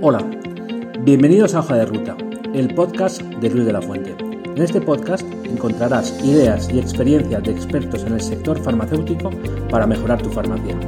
Hola, 0.00 0.20
bienvenidos 1.00 1.56
a 1.56 1.58
Hoja 1.58 1.74
de 1.74 1.86
Ruta, 1.86 2.16
el 2.54 2.72
podcast 2.72 3.20
de 3.20 3.50
Luis 3.50 3.66
de 3.66 3.72
la 3.72 3.82
Fuente. 3.82 4.14
En 4.44 4.62
este 4.62 4.80
podcast 4.80 5.26
encontrarás 5.44 6.24
ideas 6.24 6.72
y 6.72 6.78
experiencias 6.78 7.42
de 7.42 7.50
expertos 7.50 8.04
en 8.04 8.12
el 8.12 8.20
sector 8.20 8.62
farmacéutico 8.62 9.30
para 9.68 9.88
mejorar 9.88 10.22
tu 10.22 10.30
farmacia. 10.30 10.78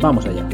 Vamos 0.00 0.24
allá. 0.26 0.48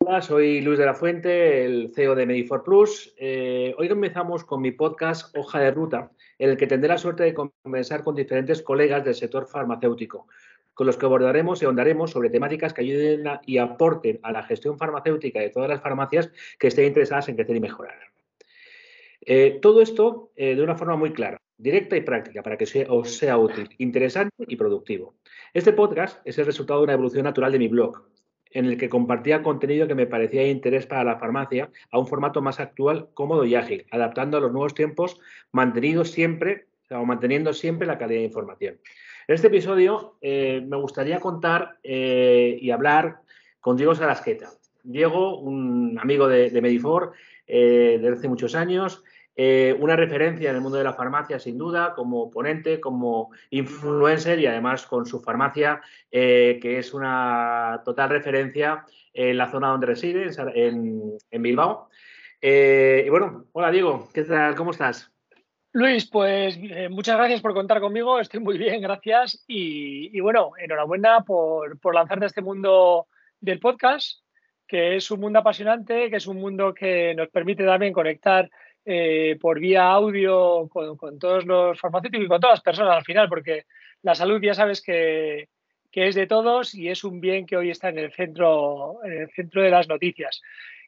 Hola, 0.00 0.20
soy 0.20 0.62
Luis 0.62 0.80
de 0.80 0.86
la 0.86 0.94
Fuente, 0.94 1.64
el 1.64 1.92
CEO 1.94 2.16
de 2.16 2.26
Medifor 2.26 2.64
Plus. 2.64 3.14
Eh, 3.18 3.72
hoy 3.78 3.88
comenzamos 3.88 4.42
con 4.42 4.60
mi 4.60 4.72
podcast 4.72 5.32
Hoja 5.36 5.60
de 5.60 5.70
Ruta, 5.70 6.10
en 6.38 6.50
el 6.50 6.56
que 6.56 6.66
tendré 6.66 6.88
la 6.88 6.98
suerte 6.98 7.24
de 7.24 7.34
conversar 7.34 8.04
con 8.04 8.14
diferentes 8.14 8.62
colegas 8.62 9.04
del 9.04 9.14
sector 9.14 9.46
farmacéutico, 9.46 10.26
con 10.74 10.86
los 10.86 10.96
que 10.96 11.06
abordaremos 11.06 11.60
y 11.60 11.64
ahondaremos 11.64 12.10
sobre 12.10 12.30
temáticas 12.30 12.72
que 12.72 12.82
ayuden 12.82 13.24
y 13.44 13.58
aporten 13.58 14.20
a 14.22 14.30
la 14.30 14.44
gestión 14.44 14.78
farmacéutica 14.78 15.40
de 15.40 15.50
todas 15.50 15.68
las 15.68 15.82
farmacias 15.82 16.30
que 16.58 16.68
estén 16.68 16.86
interesadas 16.86 17.28
en 17.28 17.36
crecer 17.36 17.56
y 17.56 17.60
mejorar. 17.60 17.98
Eh, 19.20 19.58
todo 19.60 19.82
esto 19.82 20.30
eh, 20.36 20.54
de 20.54 20.62
una 20.62 20.76
forma 20.76 20.96
muy 20.96 21.12
clara, 21.12 21.40
directa 21.56 21.96
y 21.96 22.02
práctica, 22.02 22.42
para 22.42 22.56
que 22.56 22.86
os 22.88 23.10
sea 23.10 23.36
útil, 23.36 23.68
interesante 23.78 24.44
y 24.46 24.56
productivo. 24.56 25.16
Este 25.52 25.72
podcast 25.72 26.20
es 26.24 26.38
el 26.38 26.46
resultado 26.46 26.80
de 26.80 26.84
una 26.84 26.92
evolución 26.92 27.24
natural 27.24 27.50
de 27.50 27.58
mi 27.58 27.68
blog, 27.68 28.04
en 28.50 28.66
el 28.66 28.78
que 28.78 28.88
compartía 28.88 29.42
contenido 29.42 29.86
que 29.86 29.94
me 29.94 30.06
parecía 30.06 30.42
de 30.42 30.48
interés 30.48 30.86
para 30.86 31.04
la 31.04 31.18
farmacia 31.18 31.70
a 31.90 31.98
un 31.98 32.06
formato 32.06 32.42
más 32.42 32.60
actual, 32.60 33.08
cómodo 33.14 33.44
y 33.44 33.54
ágil, 33.54 33.86
adaptando 33.90 34.38
a 34.38 34.40
los 34.40 34.52
nuevos 34.52 34.74
tiempos, 34.74 35.20
mantenido 35.52 36.04
siempre, 36.04 36.66
o 36.90 37.04
manteniendo 37.04 37.52
siempre 37.52 37.86
la 37.86 37.98
calidad 37.98 38.20
de 38.20 38.26
información. 38.26 38.78
En 39.26 39.34
este 39.34 39.48
episodio 39.48 40.16
eh, 40.22 40.64
me 40.66 40.76
gustaría 40.78 41.20
contar 41.20 41.78
eh, 41.82 42.58
y 42.60 42.70
hablar 42.70 43.20
con 43.60 43.76
Diego 43.76 43.94
Sarasqueta. 43.94 44.50
Diego, 44.82 45.38
un 45.38 45.98
amigo 46.00 46.28
de, 46.28 46.50
Medifor 46.62 47.12
eh, 47.46 47.98
desde 48.00 48.16
hace 48.16 48.28
muchos 48.28 48.54
años, 48.54 49.04
eh, 49.40 49.72
una 49.78 49.94
referencia 49.94 50.50
en 50.50 50.56
el 50.56 50.60
mundo 50.60 50.78
de 50.78 50.84
la 50.84 50.94
farmacia, 50.94 51.38
sin 51.38 51.56
duda, 51.56 51.94
como 51.94 52.28
ponente, 52.28 52.80
como 52.80 53.30
influencer 53.50 54.40
y 54.40 54.46
además 54.46 54.84
con 54.84 55.06
su 55.06 55.20
farmacia, 55.20 55.80
eh, 56.10 56.58
que 56.60 56.80
es 56.80 56.92
una 56.92 57.80
total 57.84 58.10
referencia 58.10 58.84
en 59.14 59.38
la 59.38 59.48
zona 59.48 59.68
donde 59.68 59.86
reside, 59.86 60.28
en, 60.56 61.18
Bilbao. 61.30 61.88
Eh, 62.40 63.04
y 63.06 63.10
bueno, 63.10 63.44
hola 63.52 63.70
Diego, 63.70 64.08
¿qué 64.12 64.24
tal? 64.24 64.56
¿Cómo 64.56 64.72
estás? 64.72 65.08
Luis, 65.70 66.10
pues 66.10 66.58
muchas 66.90 67.16
gracias 67.16 67.40
por 67.40 67.54
contar 67.54 67.78
conmigo, 67.78 68.18
estoy 68.18 68.40
muy 68.40 68.58
bien, 68.58 68.82
gracias. 68.82 69.44
Y, 69.46 70.18
bueno, 70.18 70.50
enhorabuena 70.58 71.20
por, 71.20 71.78
por 71.78 71.94
lanzarte 71.94 72.24
a 72.24 72.26
este 72.26 72.42
mundo 72.42 73.06
del 73.40 73.60
podcast, 73.60 74.20
que 74.66 74.96
es 74.96 75.08
un 75.12 75.20
mundo 75.20 75.38
apasionante, 75.38 76.10
que 76.10 76.16
es 76.16 76.26
un 76.26 76.38
mundo 76.38 76.74
que 76.74 77.14
nos 77.14 77.28
permite 77.28 77.64
también 77.64 77.92
conectar 77.92 78.50
eh, 78.90 79.36
por 79.38 79.60
vía 79.60 79.84
audio 79.84 80.66
con, 80.68 81.18
todos 81.18 81.44
los 81.44 81.78
farmacéuticos 81.78 82.24
y 82.24 82.28
con 82.28 82.40
todas 82.40 82.54
las 82.54 82.62
personas 82.62 82.96
al 82.96 83.04
final, 83.04 83.28
porque 83.28 83.66
la 84.00 84.14
salud 84.14 84.40
ya 84.40 84.54
sabes 84.54 84.80
que, 84.80 85.48
es 85.92 86.14
de 86.14 86.26
todos 86.26 86.74
y 86.74 86.88
es 86.88 87.04
un 87.04 87.20
bien 87.20 87.44
que 87.44 87.56
hoy 87.56 87.70
está 87.70 87.90
en 87.90 87.98
el 87.98 88.12
centro, 88.12 89.04
en 89.04 89.12
el 89.12 89.30
centro 89.30 89.62
de 89.62 89.70
las 89.70 89.88
noticias. 89.88 90.40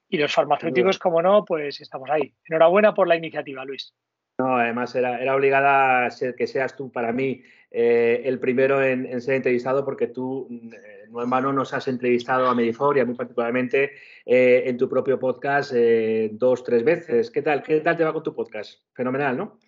Y 0.09 0.17
los 0.17 0.33
farmacéuticos, 0.33 0.98
como 0.98 1.21
no, 1.21 1.45
pues 1.45 1.81
estamos 1.81 2.09
ahí. 2.09 2.33
Enhorabuena 2.48 2.95
por 2.95 3.06
la 3.06 3.17
iniciativa, 3.17 3.65
Luis. 3.67 3.93
No, 4.39 4.56
además 4.56 4.95
era, 4.95 5.21
era 5.21 5.37
obligada 5.37 6.06
a 6.06 6.10
ser 6.10 6.34
que 6.34 6.47
seas 6.47 6.77
tú 6.77 6.91
para 6.91 7.12
mí 7.12 7.43
eh, 7.71 8.22
el 8.25 8.41
primero 8.41 8.83
en, 8.83 9.21
ser 9.21 9.34
entrevistado 9.34 9.84
porque 9.84 10.06
tú, 10.06 10.49
eh, 10.72 11.00
no 11.10 11.53
nos 11.53 11.75
has 11.75 11.88
entrevistado 11.88 12.48
a 12.48 12.54
Medifor 12.54 12.97
y 12.97 13.00
a 13.00 13.04
mí 13.04 13.15
particularmente 13.15 13.93
eh, 14.25 14.62
en 14.66 14.76
tu 14.76 14.88
propio 14.88 15.19
podcast 15.19 15.72
dos, 16.32 16.65
tres 16.65 16.84
veces. 16.84 17.31
¿Qué 17.31 17.43
tal? 17.43 17.62
¿Qué 17.62 17.81
tal 17.81 17.97
te 17.97 18.04
va 18.04 18.12
con 18.12 18.22
tu 18.22 18.34
podcast? 18.34 18.81
Fenomenal, 18.94 19.37
¿no? 19.37 19.59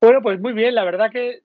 Bueno, 0.00 0.22
pues 0.22 0.40
muy 0.40 0.52
bien. 0.52 0.74
La 0.74 0.84
verdad 0.84 1.10
que 1.10 1.42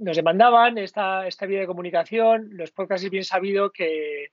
nos 0.00 0.16
demandaban 0.16 0.78
esta, 0.78 1.26
esta 1.26 1.46
vía 1.46 1.60
de 1.60 1.66
comunicación. 1.66 2.48
Los 2.52 2.70
podcasts 2.70 3.04
es 3.04 3.10
bien 3.10 3.24
sabido 3.24 3.70
que 3.70 4.30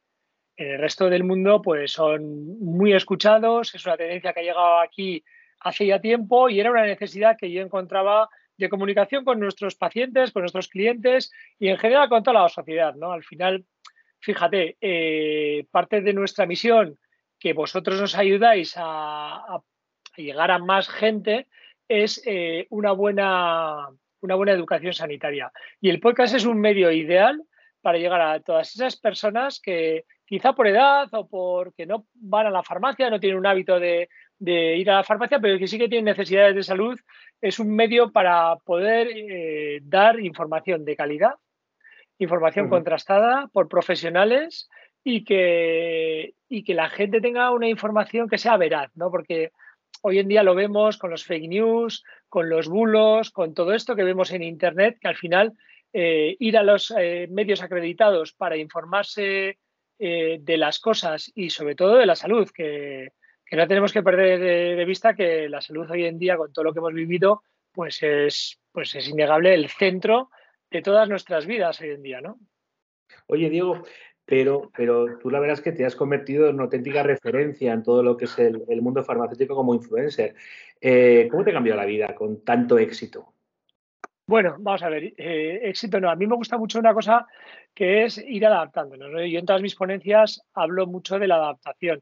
en 0.57 0.71
el 0.71 0.79
resto 0.79 1.09
del 1.09 1.23
mundo 1.23 1.61
pues 1.61 1.91
son 1.91 2.59
muy 2.59 2.93
escuchados. 2.93 3.73
Es 3.75 3.85
una 3.85 3.97
tendencia 3.97 4.33
que 4.33 4.39
ha 4.39 4.43
llegado 4.43 4.79
aquí 4.79 5.23
hace 5.59 5.85
ya 5.85 5.99
tiempo 5.99 6.49
y 6.49 6.59
era 6.59 6.71
una 6.71 6.85
necesidad 6.85 7.37
que 7.37 7.51
yo 7.51 7.61
encontraba 7.61 8.29
de 8.57 8.69
comunicación 8.69 9.23
con 9.23 9.39
nuestros 9.39 9.75
pacientes, 9.75 10.31
con 10.31 10.41
nuestros 10.41 10.67
clientes 10.67 11.31
y 11.59 11.69
en 11.69 11.77
general 11.77 12.09
con 12.09 12.23
toda 12.23 12.41
la 12.41 12.49
sociedad. 12.49 12.95
¿no? 12.95 13.11
Al 13.11 13.23
final, 13.23 13.65
fíjate, 14.19 14.77
eh, 14.81 15.65
parte 15.71 16.01
de 16.01 16.13
nuestra 16.13 16.45
misión 16.45 16.97
que 17.39 17.53
vosotros 17.53 17.99
nos 17.99 18.15
ayudáis 18.15 18.75
a, 18.77 19.61
llegar 20.17 20.51
a 20.51 20.59
más 20.59 20.87
gente 20.89 21.47
es 21.87 22.21
eh, 22.25 22.67
una, 22.69 22.93
buena, 22.93 23.89
una 24.21 24.35
buena 24.35 24.53
educación 24.53 24.93
sanitaria. 24.93 25.51
Y 25.81 25.89
el 25.89 25.99
podcast 25.99 26.35
es 26.35 26.45
un 26.45 26.59
medio 26.59 26.91
ideal 26.91 27.43
para 27.81 27.97
llegar 27.97 28.21
a 28.21 28.39
todas 28.39 28.73
esas 28.73 28.97
personas 28.97 29.59
que 29.59 30.05
quizá 30.25 30.53
por 30.53 30.67
edad 30.67 31.07
o 31.11 31.27
porque 31.27 31.85
no 31.85 32.07
van 32.15 32.47
a 32.47 32.49
la 32.49 32.63
farmacia, 32.63 33.09
no 33.09 33.19
tienen 33.19 33.37
un 33.37 33.45
hábito 33.45 33.79
de, 33.79 34.09
de 34.39 34.77
ir 34.77 34.89
a 34.89 34.95
la 34.95 35.03
farmacia, 35.03 35.39
pero 35.39 35.57
que 35.57 35.67
sí 35.67 35.77
que 35.77 35.87
tienen 35.87 36.05
necesidades 36.05 36.55
de 36.55 36.63
salud, 36.63 36.99
es 37.41 37.59
un 37.59 37.75
medio 37.75 38.11
para 38.11 38.55
poder 38.57 39.07
eh, 39.13 39.79
dar 39.83 40.19
información 40.19 40.85
de 40.85 40.95
calidad, 40.95 41.35
información 42.17 42.69
contrastada 42.69 43.49
por 43.53 43.67
profesionales 43.67 44.69
y 45.03 45.23
que, 45.23 46.33
y 46.49 46.63
que 46.63 46.73
la 46.73 46.89
gente 46.89 47.21
tenga 47.21 47.51
una 47.51 47.67
información 47.67 48.27
que 48.29 48.37
sea 48.37 48.57
veraz, 48.57 48.91
¿no? 48.95 49.11
Porque 49.11 49.51
hoy 50.01 50.19
en 50.19 50.27
día 50.27 50.43
lo 50.43 50.55
vemos 50.55 50.97
con 50.97 51.11
los 51.11 51.25
fake 51.25 51.49
news, 51.49 52.03
con 52.29 52.49
los 52.49 52.67
bulos, 52.67 53.31
con 53.31 53.53
todo 53.53 53.73
esto 53.73 53.95
que 53.95 54.03
vemos 54.03 54.31
en 54.31 54.43
Internet, 54.43 54.97
que 54.99 55.07
al 55.07 55.15
final 55.15 55.53
eh, 55.93 56.35
ir 56.39 56.57
a 56.57 56.63
los 56.63 56.93
eh, 56.97 57.27
medios 57.29 57.61
acreditados 57.61 58.33
para 58.33 58.57
informarse 58.57 59.59
de 59.97 60.57
las 60.57 60.79
cosas 60.79 61.31
y 61.35 61.51
sobre 61.51 61.73
todo 61.73 61.95
de 61.95 62.05
la 62.05 62.17
salud, 62.17 62.49
que, 62.53 63.13
que 63.45 63.55
no 63.55 63.67
tenemos 63.67 63.93
que 63.93 64.03
perder 64.03 64.39
de, 64.39 64.85
vista 64.85 65.13
que 65.13 65.47
la 65.47 65.61
salud 65.61 65.89
hoy 65.89 66.05
en 66.05 66.17
día, 66.17 66.37
con 66.37 66.51
todo 66.51 66.65
lo 66.65 66.73
que 66.73 66.79
hemos 66.79 66.93
vivido, 66.93 67.43
pues 67.71 68.01
es, 68.01 68.59
pues 68.71 68.95
es 68.95 69.07
innegable 69.07 69.53
el 69.53 69.69
centro 69.69 70.29
de 70.71 70.81
todas 70.81 71.07
nuestras 71.07 71.45
vidas 71.45 71.79
hoy 71.81 71.91
en 71.91 72.01
día, 72.01 72.21
¿no? 72.21 72.39
Oye, 73.27 73.49
Diego, 73.49 73.83
pero, 74.25 74.71
pero 74.75 75.17
tú 75.19 75.29
la 75.29 75.39
verdad 75.39 75.57
es 75.57 75.61
que 75.61 75.71
te 75.71 75.85
has 75.85 75.95
convertido 75.95 76.49
en 76.49 76.55
una 76.55 76.63
auténtica 76.63 77.03
referencia 77.03 77.71
en 77.73 77.83
todo 77.83 78.01
lo 78.01 78.17
que 78.17 78.25
es 78.25 78.37
el, 78.39 78.81
mundo 78.81 79.03
farmacéutico 79.03 79.55
como 79.55 79.75
influencer. 79.75 80.35
Eh, 80.81 81.27
¿Cómo 81.29 81.43
te 81.43 81.53
cambió 81.53 81.75
la 81.75 81.85
vida 81.85 82.15
con 82.15 82.43
tanto 82.43 82.79
éxito? 82.79 83.33
Bueno, 84.27 84.55
vamos 84.57 84.81
a 84.81 84.89
ver, 84.89 85.13
eh, 85.17 85.59
éxito 85.63 85.99
no. 85.99 86.09
A 86.09 86.15
mí 86.15 86.25
me 86.25 86.35
gusta 86.35 86.57
mucho 86.57 86.79
una 86.79 86.95
cosa 86.95 87.27
que 87.75 88.05
es 88.05 88.17
ir 88.17 88.45
adaptándonos. 88.45 89.11
Yo 89.11 89.39
en 89.39 89.45
todas 89.45 89.61
mis 89.61 89.75
ponencias 89.75 90.41
hablo 90.55 90.87
mucho 90.87 91.19
de 91.19 91.27
la 91.27 91.35
adaptación. 91.35 92.01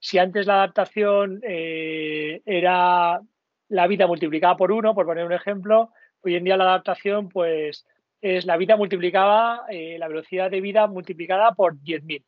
Si 0.00 0.18
antes 0.18 0.46
la 0.46 0.54
adaptación 0.54 1.40
eh, 1.42 2.40
era 2.46 3.20
la 3.68 3.86
vida 3.86 4.06
multiplicada 4.06 4.56
por 4.56 4.72
uno, 4.72 4.94
por 4.94 5.06
poner 5.06 5.24
un 5.24 5.32
ejemplo, 5.32 5.90
hoy 6.22 6.36
en 6.36 6.44
día 6.44 6.56
la 6.56 6.64
adaptación 6.64 7.28
pues 7.28 7.86
es 8.20 8.46
la 8.46 8.56
vida 8.56 8.76
multiplicada, 8.76 9.64
eh, 9.68 9.96
la 9.98 10.08
velocidad 10.08 10.50
de 10.50 10.60
vida 10.60 10.86
multiplicada 10.86 11.52
por 11.52 11.76
10.000. 11.76 12.24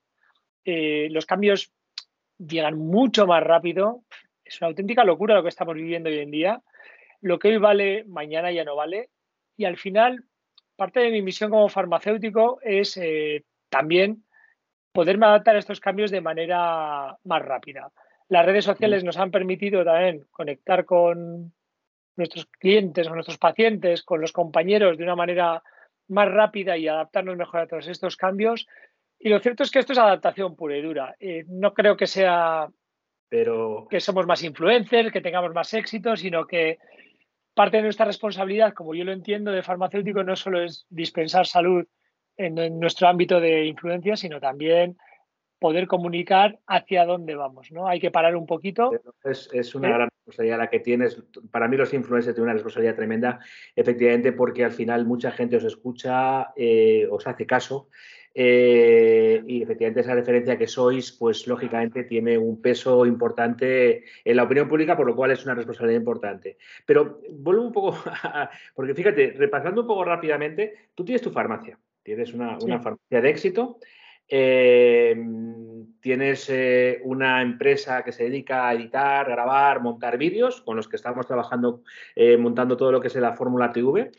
Eh, 0.65 1.09
los 1.11 1.27
cambios 1.27 1.73
llegan 2.39 2.79
mucho 2.79 3.27
más 3.27 3.43
rápido. 3.43 4.03
Es 4.45 4.61
una 4.61 4.69
auténtica 4.69 5.05
locura 5.05 5.35
lo 5.35 5.43
que 5.43 5.49
estamos 5.49 5.75
viviendo 5.75 6.09
hoy 6.09 6.19
en 6.19 6.31
día. 6.31 6.63
Lo 7.21 7.39
que 7.39 7.49
hoy 7.49 7.59
vale, 7.59 8.05
mañana 8.05 8.51
ya 8.53 8.65
no 8.65 8.77
vale. 8.77 9.11
Y 9.57 9.65
al 9.65 9.77
final, 9.77 10.25
parte 10.77 11.01
de 11.01 11.11
mi 11.11 11.23
misión 11.23 11.51
como 11.51 11.69
farmacéutico 11.69 12.61
es 12.63 12.99
también 13.69 14.25
poderme 14.93 15.27
adaptar 15.27 15.57
a 15.57 15.59
estos 15.59 15.81
cambios 15.81 16.11
de 16.11 16.21
manera 16.21 17.17
más 17.25 17.43
rápida. 17.43 17.93
Las 18.29 18.47
redes 18.47 18.65
sociales 18.65 19.05
nos 19.05 19.19
han 19.19 19.31
permitido 19.31 19.85
también 19.85 20.27
conectar 20.31 20.85
con 20.85 21.53
nuestros 22.17 22.47
clientes, 22.47 23.07
con 23.07 23.17
nuestros 23.17 23.39
pacientes, 23.39 24.03
con 24.03 24.21
los 24.21 24.33
compañeros 24.33 24.99
de 24.99 25.05
una 25.05 25.17
manera 25.17 25.63
más 26.09 26.31
rápida 26.31 26.77
y 26.77 26.89
adaptarnos 26.89 27.37
mejor 27.37 27.61
a 27.61 27.67
todos 27.67 27.89
estos 27.89 28.17
cambios. 28.17 28.67
Y 29.19 29.29
lo 29.29 29.41
cierto 29.41 29.63
es 29.63 29.71
que 29.71 29.79
esto 29.79 29.93
es 29.93 29.99
adaptación 29.99 30.57
pura 30.57 30.77
y 30.77 30.83
dura. 30.83 31.15
Eh, 31.19 31.45
no 31.49 31.75
creo 31.75 31.97
que 31.97 32.07
sea 32.07 32.69
Pero... 33.29 33.87
que 33.91 34.01
somos 34.01 34.27
más 34.27 34.43
influencers, 34.43 35.13
que 35.13 35.21
tengamos 35.21 35.53
más 35.55 35.73
éxito, 35.75 36.17
sino 36.17 36.47
que 36.47 36.79
parte 37.55 37.79
de 37.79 37.85
nuestra 37.85 38.07
responsabilidad, 38.07 38.75
como 38.75 38.95
yo 38.95 39.05
lo 39.05 39.13
entiendo, 39.13 39.51
de 39.51 39.63
farmacéutico 39.63 40.23
no 40.23 40.37
solo 40.37 40.63
es 40.63 40.87
dispensar 40.89 41.47
salud 41.47 41.87
en, 42.41 42.81
nuestro 42.81 43.09
ámbito 43.09 43.41
de 43.41 43.67
influencia, 43.67 44.17
sino 44.17 44.41
también 44.41 44.97
poder 45.59 45.87
comunicar 45.87 46.59
hacia 46.67 47.05
dónde 47.05 47.35
vamos, 47.35 47.71
¿no? 47.71 47.87
Hay 47.87 48.01
que 48.01 48.11
parar 48.11 48.35
un 48.35 48.47
poquito. 48.47 48.91
Es, 49.23 49.75
una 49.75 49.91
gran 49.91 50.09
responsabilidad 50.09 50.59
la 50.59 50.71
que 50.71 50.81
tienes. 50.81 51.23
Para 51.51 51.69
mí 51.69 51.77
los 51.77 51.93
influencers 51.93 52.35
tienen 52.35 52.45
una 52.45 52.55
responsabilidad 52.55 52.97
tremenda, 52.97 53.41
efectivamente, 53.77 54.33
porque 54.33 54.65
al 54.65 54.73
final 54.73 55.05
mucha 55.05 55.31
gente 55.31 55.57
os 55.57 55.65
escucha, 55.65 56.53
eh, 56.57 57.07
os 57.11 57.27
hace 57.27 57.45
caso. 57.47 57.89
Eh, 58.33 59.43
y 59.47 59.63
efectivamente 59.63 60.01
esa 60.01 60.15
referencia 60.15 60.57
que 60.57 60.69
sois, 60.69 61.13
pues 61.13 61.47
lógicamente 61.47 62.05
tiene 62.05 62.39
un 62.39 62.63
peso 62.63 63.05
importante 63.05 64.05
en 64.25 64.37
la 64.37 64.45
opinión 64.45 64.69
pública, 64.69 64.97
por 64.97 65.07
lo 65.07 65.17
cual 65.17 65.33
es 65.33 65.45
una 65.45 65.55
responsabilidad 65.55 66.01
importante. 66.01 66.57
Pero 66.87 67.21
vuelvo 67.31 67.63
un 67.63 67.73
poco, 67.73 67.99
porque 68.75 68.95
fíjate, 68.95 69.35
repasando 69.37 69.83
un 69.83 69.87
poco 69.87 70.05
rápidamente, 70.05 70.91
tú 70.95 71.05
tienes 71.05 71.23
tu 71.23 71.31
farmacia, 71.31 71.79
tienes 72.03 72.33
una, 72.33 72.59
una 72.61 72.81
farmacia 72.81 73.21
de 73.21 73.31
éxito. 73.31 73.79
Eh, 74.33 75.17
tienes 76.01 76.49
eh, 76.51 77.01
una 77.03 77.43
empresa 77.43 78.05
que 78.05 78.13
se 78.13 78.23
dedica 78.25 78.69
a 78.69 78.75
editar, 78.75 79.29
grabar, 79.29 79.83
montar 79.83 80.17
vídeos, 80.19 80.63
con 80.63 80.77
los 80.77 80.87
que 80.89 80.95
estamos 80.95 81.27
trabajando, 81.27 81.83
eh, 82.15 82.37
montando 82.37 82.77
todo 82.77 82.93
lo 82.93 83.01
que 83.01 83.09
es 83.09 83.17
la 83.17 83.35
Fórmula 83.35 83.73
TV. 83.73 84.13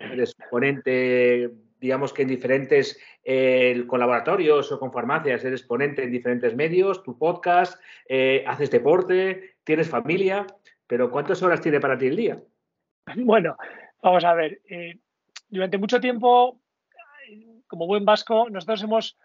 eres 0.00 0.34
ponente, 0.50 1.50
digamos 1.78 2.12
que 2.12 2.22
en 2.22 2.28
diferentes 2.28 2.98
colaboratorios 3.86 4.72
o 4.72 4.80
con 4.80 4.92
farmacias, 4.92 5.44
eres 5.44 5.62
ponente 5.62 6.02
en 6.02 6.10
diferentes 6.10 6.54
medios, 6.56 7.02
tu 7.04 7.16
podcast, 7.16 7.80
haces 8.46 8.70
deporte, 8.70 9.54
tienes 9.62 9.88
familia, 9.88 10.46
pero 10.86 11.10
¿cuántas 11.10 11.42
horas 11.42 11.60
tiene 11.60 11.80
para 11.80 11.96
ti 11.96 12.08
el 12.08 12.16
día? 12.16 12.42
Bueno, 13.16 13.56
vamos 14.02 14.24
a 14.24 14.34
ver. 14.34 14.60
Durante 15.54 15.78
mucho 15.78 16.00
tiempo 16.00 16.60
como 17.66 17.86
buen 17.86 18.04
vasco, 18.04 18.48
nosotros 18.50 18.82
hemos, 18.82 19.18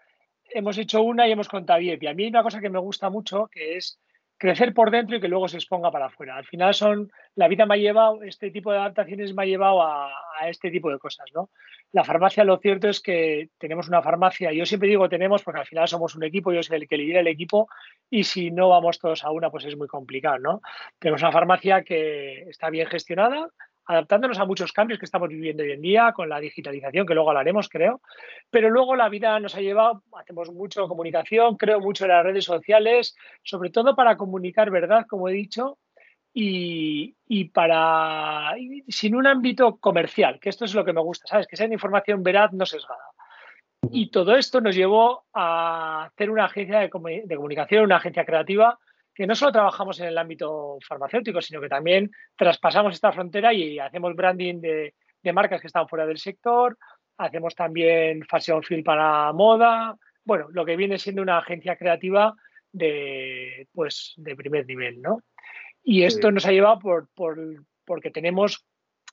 hemos 0.50 0.78
hecho 0.78 1.02
una 1.02 1.28
y 1.28 1.32
hemos 1.32 1.48
contado 1.48 1.80
bien. 1.80 1.98
Y 2.00 2.06
a 2.06 2.14
mí 2.14 2.24
hay 2.24 2.30
una 2.30 2.42
cosa 2.42 2.60
que 2.60 2.70
me 2.70 2.78
gusta 2.78 3.10
mucho, 3.10 3.48
que 3.52 3.76
es 3.76 4.00
crecer 4.38 4.72
por 4.72 4.90
dentro 4.90 5.16
y 5.16 5.20
que 5.20 5.28
luego 5.28 5.48
se 5.48 5.58
exponga 5.58 5.90
para 5.90 6.06
afuera. 6.06 6.36
Al 6.36 6.46
final 6.46 6.72
son, 6.72 7.12
la 7.34 7.46
vida 7.46 7.66
me 7.66 7.74
ha 7.74 7.76
llevado, 7.76 8.22
este 8.22 8.50
tipo 8.50 8.72
de 8.72 8.78
adaptaciones 8.78 9.34
me 9.34 9.42
ha 9.42 9.46
llevado 9.46 9.82
a, 9.82 10.10
este 10.48 10.70
tipo 10.70 10.90
de 10.90 10.98
cosas, 10.98 11.26
¿no? 11.34 11.50
La 11.92 12.02
farmacia, 12.02 12.44
lo 12.44 12.56
cierto 12.56 12.88
es 12.88 13.02
que 13.02 13.50
tenemos 13.58 13.88
una 13.88 14.00
farmacia, 14.00 14.50
yo 14.52 14.64
siempre 14.64 14.88
digo 14.88 15.10
tenemos 15.10 15.42
porque 15.42 15.60
al 15.60 15.66
final 15.66 15.86
somos 15.86 16.14
un 16.14 16.24
equipo, 16.24 16.50
yo 16.50 16.62
soy 16.62 16.78
el 16.78 16.88
que 16.88 16.96
lidera 16.96 17.20
el 17.20 17.26
equipo 17.26 17.68
y 18.08 18.24
si 18.24 18.50
no 18.50 18.70
vamos 18.70 18.98
todos 18.98 19.22
a 19.24 19.30
una, 19.30 19.50
pues 19.50 19.66
es 19.66 19.76
muy 19.76 19.88
complicado, 19.88 20.38
¿no? 20.38 20.62
Tenemos 20.98 21.20
una 21.20 21.32
farmacia 21.32 21.82
que 21.84 22.48
está 22.48 22.70
bien 22.70 22.86
gestionada, 22.86 23.50
adaptándonos 23.86 24.38
a 24.38 24.44
muchos 24.44 24.72
cambios 24.72 24.98
que 24.98 25.04
estamos 25.04 25.28
viviendo 25.28 25.62
hoy 25.62 25.72
en 25.72 25.82
día, 25.82 26.12
con 26.12 26.28
la 26.28 26.40
digitalización, 26.40 27.06
que 27.06 27.14
luego 27.14 27.30
hablaremos, 27.30 27.68
creo. 27.68 28.00
Pero 28.50 28.70
luego 28.70 28.96
la 28.96 29.08
vida 29.08 29.38
nos 29.40 29.54
ha 29.56 29.60
llevado, 29.60 30.02
hacemos 30.16 30.52
mucho 30.52 30.86
comunicación, 30.88 31.56
creo 31.56 31.80
mucho 31.80 32.04
en 32.04 32.10
las 32.10 32.24
redes 32.24 32.44
sociales, 32.44 33.16
sobre 33.42 33.70
todo 33.70 33.96
para 33.96 34.16
comunicar 34.16 34.70
verdad, 34.70 35.06
como 35.08 35.28
he 35.28 35.32
dicho, 35.32 35.78
y, 36.32 37.44
para 37.52 38.54
sin 38.88 39.16
un 39.16 39.26
ámbito 39.26 39.76
comercial, 39.78 40.38
que 40.40 40.48
esto 40.48 40.64
es 40.64 40.74
lo 40.74 40.84
que 40.84 40.92
me 40.92 41.00
gusta, 41.00 41.26
¿sabes? 41.26 41.46
Que 41.46 41.56
sea 41.56 41.66
información 41.66 41.80
información 41.80 42.22
veraz, 42.22 42.52
no 42.52 42.66
sesgada. 42.66 43.02
Y 43.90 44.10
todo 44.10 44.36
esto 44.36 44.60
nos 44.60 44.76
llevó 44.76 45.24
a 45.32 46.04
hacer 46.04 46.30
una 46.30 46.44
agencia 46.44 46.80
de 46.80 46.90
comunicación, 46.90 47.84
una 47.84 47.96
agencia 47.96 48.24
creativa, 48.24 48.78
que 49.20 49.26
no 49.26 49.34
solo 49.34 49.52
trabajamos 49.52 50.00
en 50.00 50.06
el 50.06 50.16
ámbito 50.16 50.78
farmacéutico, 50.80 51.42
sino 51.42 51.60
que 51.60 51.68
también 51.68 52.10
traspasamos 52.34 52.94
esta 52.94 53.12
frontera 53.12 53.52
y 53.52 53.78
hacemos 53.78 54.16
branding 54.16 54.62
de, 54.62 54.94
marcas 55.34 55.60
que 55.60 55.66
están 55.66 55.86
fuera 55.88 56.06
del 56.06 56.16
sector, 56.16 56.78
hacemos 57.18 57.54
también 57.54 58.24
fashion 58.24 58.62
film 58.62 58.82
para 58.82 59.30
moda, 59.34 59.94
bueno, 60.24 60.46
lo 60.52 60.64
que 60.64 60.74
viene 60.74 60.98
siendo 60.98 61.20
una 61.20 61.36
agencia 61.36 61.76
creativa 61.76 62.34
de, 62.72 63.68
pues, 63.74 64.14
de 64.16 64.34
primer 64.34 64.64
nivel, 64.64 65.02
¿no? 65.02 65.22
Y 65.82 66.04
esto 66.04 66.30
nos 66.30 66.46
ha 66.46 66.52
llevado 66.52 66.78
por, 66.78 67.10
porque 67.84 68.10
tenemos, 68.10 68.64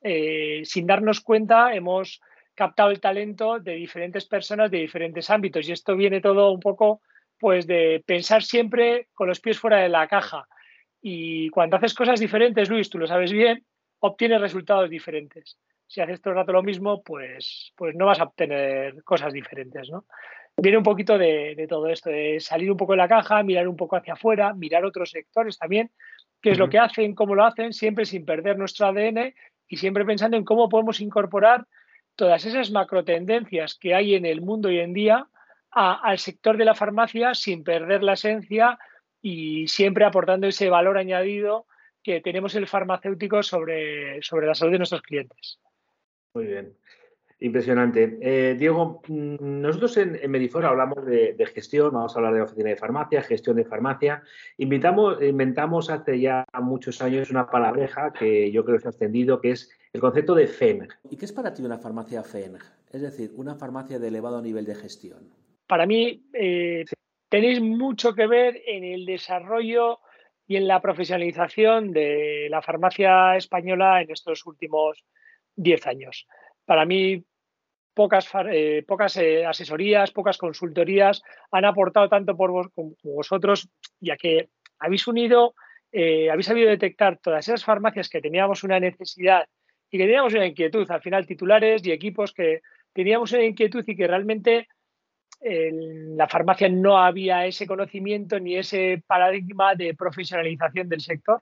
eh, 0.04 0.62
sin 0.64 0.88
darnos 0.88 1.20
cuenta, 1.20 1.74
hemos 1.74 2.22
captado 2.56 2.92
el 2.92 3.02
talento 3.02 3.60
de 3.60 3.74
diferentes 3.74 4.26
personas 4.26 4.72
de 4.72 4.78
diferentes 4.78 5.30
ámbitos 5.30 5.68
y 5.68 5.74
esto 5.74 5.98
viene 5.98 6.22
todo 6.22 6.54
un 6.54 6.62
poco 6.62 7.02
pues 7.40 7.68
de 7.68 8.04
pensar 8.06 8.44
siempre 8.44 9.08
con 9.14 9.28
los 9.28 9.40
pies 9.40 9.60
fuera 9.60 9.78
de 9.78 9.90
la 9.90 10.08
caja. 10.08 10.48
Y 11.02 11.50
cuando 11.50 11.78
haces 11.78 11.94
cosas 11.94 12.20
diferentes, 12.20 12.70
Luis, 12.70 12.90
tú 12.90 12.98
lo 12.98 13.08
sabes 13.08 13.32
bien, 13.32 13.66
obtienes 14.00 14.42
resultados 14.42 14.90
diferentes. 14.90 15.58
Si 15.86 16.02
haces 16.02 16.22
todo 16.22 16.32
el 16.32 16.40
rato 16.40 16.52
lo 16.52 16.64
mismo, 16.64 17.02
pues, 17.04 17.72
pues 17.76 17.96
no 17.96 18.06
vas 18.06 18.20
a 18.20 18.26
obtener 18.26 19.04
cosas 19.04 19.32
diferentes, 19.32 19.90
¿no? 19.90 20.06
Viene 20.60 20.80
un 20.80 20.84
poquito 20.84 21.20
de, 21.20 21.68
todo 21.70 21.88
esto, 21.88 22.10
de 22.10 22.40
salir 22.40 22.72
un 22.72 22.78
poco 22.78 22.94
de 22.94 22.98
la 22.98 23.08
caja, 23.08 23.44
mirar 23.44 23.68
un 23.68 23.76
poco 23.76 23.96
hacia 23.96 24.14
afuera, 24.14 24.54
mirar 24.54 24.84
otros 24.86 25.12
sectores 25.12 25.60
también, 25.60 25.92
qué 26.42 26.50
es 26.50 26.58
lo 26.58 26.68
que 26.68 26.80
hacen, 26.80 27.14
cómo 27.14 27.36
lo 27.36 27.46
hacen, 27.46 27.74
siempre 27.74 28.06
sin 28.06 28.26
perder 28.26 28.58
nuestro 28.58 28.88
ADN 28.88 29.36
y 29.68 29.78
siempre 29.78 30.04
pensando 30.04 30.36
en 30.36 30.44
cómo 30.44 30.68
podemos 30.68 31.00
incorporar 31.00 31.68
todas 32.16 32.44
esas 32.46 32.72
macro 32.72 33.06
tendencias 33.06 33.76
que 33.76 33.94
hay 33.94 34.16
en 34.16 34.26
el 34.26 34.42
mundo 34.42 34.70
hoy 34.70 34.80
en 34.80 34.94
día 34.94 35.28
al 35.78 36.18
sector 36.18 36.58
de 36.58 36.66
la 36.66 36.74
farmacia 36.74 37.36
sin 37.36 37.64
perder 37.64 38.04
la 38.04 38.14
esencia 38.14 38.80
y 39.22 39.68
siempre 39.68 40.06
aportando 40.06 40.48
ese 40.48 40.70
valor 40.70 40.98
añadido 40.98 41.68
que 42.02 42.20
tenemos 42.22 42.56
el 42.56 42.68
farmacéutico 42.68 43.44
sobre, 43.44 44.22
sobre 44.24 44.48
la 44.48 44.56
salud 44.56 44.72
de 44.72 44.78
nuestros 44.80 45.02
clientes. 45.02 45.60
Muy 46.34 46.48
bien. 46.48 46.74
Impresionante. 47.40 48.18
Eh, 48.22 48.56
Diego, 48.58 49.02
mm, 49.08 49.62
nosotros 49.62 49.96
en, 49.98 50.20
Medifor 50.32 50.66
hablamos 50.66 51.06
de, 51.06 51.36
gestión, 51.54 51.92
vamos 51.94 52.16
a 52.16 52.20
hablar 52.20 52.34
de 52.34 52.42
oficina 52.42 52.70
de 52.70 52.76
farmacia, 52.76 53.22
gestión 53.22 53.58
de 53.58 53.66
farmacia. 53.66 54.24
Invitamos, 54.58 55.22
inventamos 55.22 55.92
hace 55.92 56.20
ya 56.20 56.46
muchos 56.60 57.00
años 57.04 57.30
una 57.30 57.52
palabreja 57.52 58.12
que 58.14 58.52
yo 58.52 58.66
creo 58.66 58.78
que 58.78 58.82
se 58.82 58.88
ha 58.88 58.92
extendido, 58.92 59.40
que 59.40 59.52
es 59.52 59.70
el 59.94 60.02
concepto 60.02 60.34
de 60.34 60.48
FENG. 60.48 60.88
¿Y 61.12 61.18
qué 61.18 61.26
es 61.26 61.32
para 61.32 61.54
ti 61.54 61.62
una 61.62 61.78
farmacia 61.78 62.24
FENG? 62.24 62.58
Es 62.92 63.02
decir, 63.02 63.32
una 63.36 63.54
farmacia 63.54 64.00
de 64.00 64.08
elevado 64.08 64.42
nivel 64.42 64.66
de 64.66 64.74
gestión 64.74 65.47
para 65.68 65.86
mí 65.86 66.24
eh, 66.34 66.86
tenéis 67.30 67.62
mucho 67.62 68.14
que 68.14 68.26
ver 68.26 68.62
en 68.66 68.84
el 68.84 69.06
desarrollo 69.06 70.00
y 70.48 70.56
en 70.56 70.68
la 70.68 70.82
profesionalización 70.82 71.92
de 71.92 72.48
la 72.50 72.62
farmacia 72.62 73.36
española 73.36 74.02
en 74.02 74.12
estos 74.12 74.46
últimos 74.46 75.04
10 75.58 75.88
años. 75.88 76.26
Para 76.66 76.86
mí, 76.86 77.24
pocas, 77.94 78.30
eh, 78.50 78.84
pocas 78.88 79.18
eh, 79.18 79.46
asesorías, 79.46 80.12
pocas 80.12 80.38
consultorías 80.38 81.22
han 81.52 81.66
aportado 81.66 82.08
tanto 82.08 82.36
por 82.38 82.52
vos 82.52 82.68
como 82.74 82.96
vosotros, 83.04 83.70
ya 84.00 84.16
que 84.16 84.50
habéis 84.80 85.08
unido, 85.08 85.54
habéis 85.92 86.46
sabido 86.46 86.70
detectar 86.70 87.18
todas 87.18 87.48
esas 87.48 87.64
farmacias 87.66 88.08
que 88.10 88.22
teníamos 88.22 88.64
una 88.64 88.80
necesidad 88.80 89.48
y 89.90 89.98
que 89.98 90.04
teníamos 90.04 90.34
una 90.34 90.46
inquietud, 90.46 90.90
al 90.92 91.02
final 91.02 91.26
titulares 91.26 91.86
y 91.86 91.92
equipos 91.92 92.34
que 92.34 92.62
teníamos 92.94 93.32
una 93.32 93.44
inquietud 93.44 93.84
y 93.88 93.96
que 93.96 94.06
realmente 94.06 94.68
en 95.40 96.18
la 96.18 96.28
farmacia 96.28 96.70
no 96.70 96.98
había 96.98 97.46
ese 97.46 97.68
conocimiento 97.68 98.40
ni 98.40 98.56
ese 98.56 99.04
paradigma 99.06 99.76
de 99.76 99.94
profesionalización 99.94 100.90
del 100.90 101.02
sector 101.02 101.42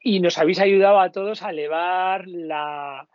y 0.00 0.20
nos 0.20 0.36
habéis 0.38 0.60
ayudado 0.60 1.00
a 1.00 1.10
todos 1.10 1.42
a 1.42 1.50
elevar 1.50 2.26
la, 2.26 3.08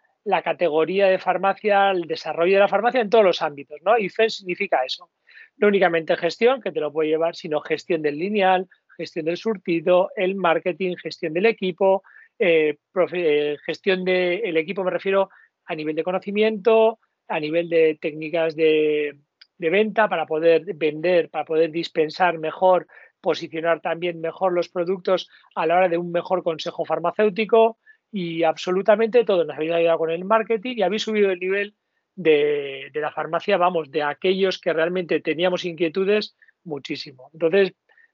categoría 0.44 1.08
de 1.08 1.20
farmacia, 1.20 1.92
el 1.92 2.04
desarrollo 2.04 2.54
de 2.54 2.60
la 2.60 2.68
farmacia 2.68 3.02
en 3.02 3.10
todos 3.10 3.24
los 3.24 3.42
ámbitos, 3.42 3.80
¿no? 3.84 3.98
Y 3.98 4.10
FEN 4.10 4.30
significa 4.30 4.84
eso. 4.86 5.10
No 5.58 5.68
únicamente 5.68 6.16
gestión, 6.18 6.62
que 6.62 6.72
te 6.72 6.80
lo 6.80 6.92
puede 6.92 7.10
llevar, 7.10 7.36
sino 7.36 7.62
gestión 7.62 8.02
del 8.02 8.18
lineal, 8.18 8.68
gestión 8.96 9.26
del 9.26 9.38
surtido, 9.38 10.12
el 10.16 10.36
marketing, 10.36 10.96
gestión 10.96 11.34
del 11.34 11.46
equipo, 11.46 12.04
eh, 12.38 12.78
eh, 13.14 13.58
gestión 13.66 14.04
del 14.06 14.58
equipo, 14.58 14.84
me 14.84 14.92
refiero 14.92 15.30
a 15.66 15.76
nivel 15.76 15.96
de 15.96 16.04
conocimiento, 16.04 17.00
a 17.28 17.40
nivel 17.40 17.70
de 17.70 17.98
técnicas 18.00 18.56
de, 18.56 19.20
de 19.60 19.70
venta 19.70 20.08
para 20.08 20.26
poder 20.26 20.64
vender, 20.76 21.30
para 21.30 21.46
poder 21.46 21.70
dispensar 21.70 22.40
mejor, 22.40 22.88
posicionar 23.22 23.82
también 23.82 24.22
mejor 24.22 24.54
los 24.54 24.70
productos 24.70 25.30
a 25.54 25.68
la 25.68 25.76
hora 25.76 25.90
de 25.90 25.98
un 25.98 26.12
mejor 26.12 26.42
consejo 26.42 26.86
farmacéutico 26.86 27.78
y 28.12 28.44
absolutamente 28.44 29.26
todo. 29.26 29.44
Nos 29.44 29.56
habéis 29.56 29.74
ayudado 29.74 30.00
con 30.00 30.12
el 30.12 30.26
marketing 30.26 30.78
y 30.78 30.82
habéis 30.82 31.04
subido 31.04 31.30
el 31.30 31.40
nivel 31.40 31.76
de, 32.16 32.90
la 32.94 33.12
farmacia, 33.12 33.58
vamos, 33.58 33.92
de 33.92 34.02
aquellos 34.02 34.60
que 34.60 34.74
realmente 34.74 35.20
teníamos 35.20 35.66
inquietudes, 35.66 36.36
muchísimo. 36.64 37.30
Entonces, 37.34 37.74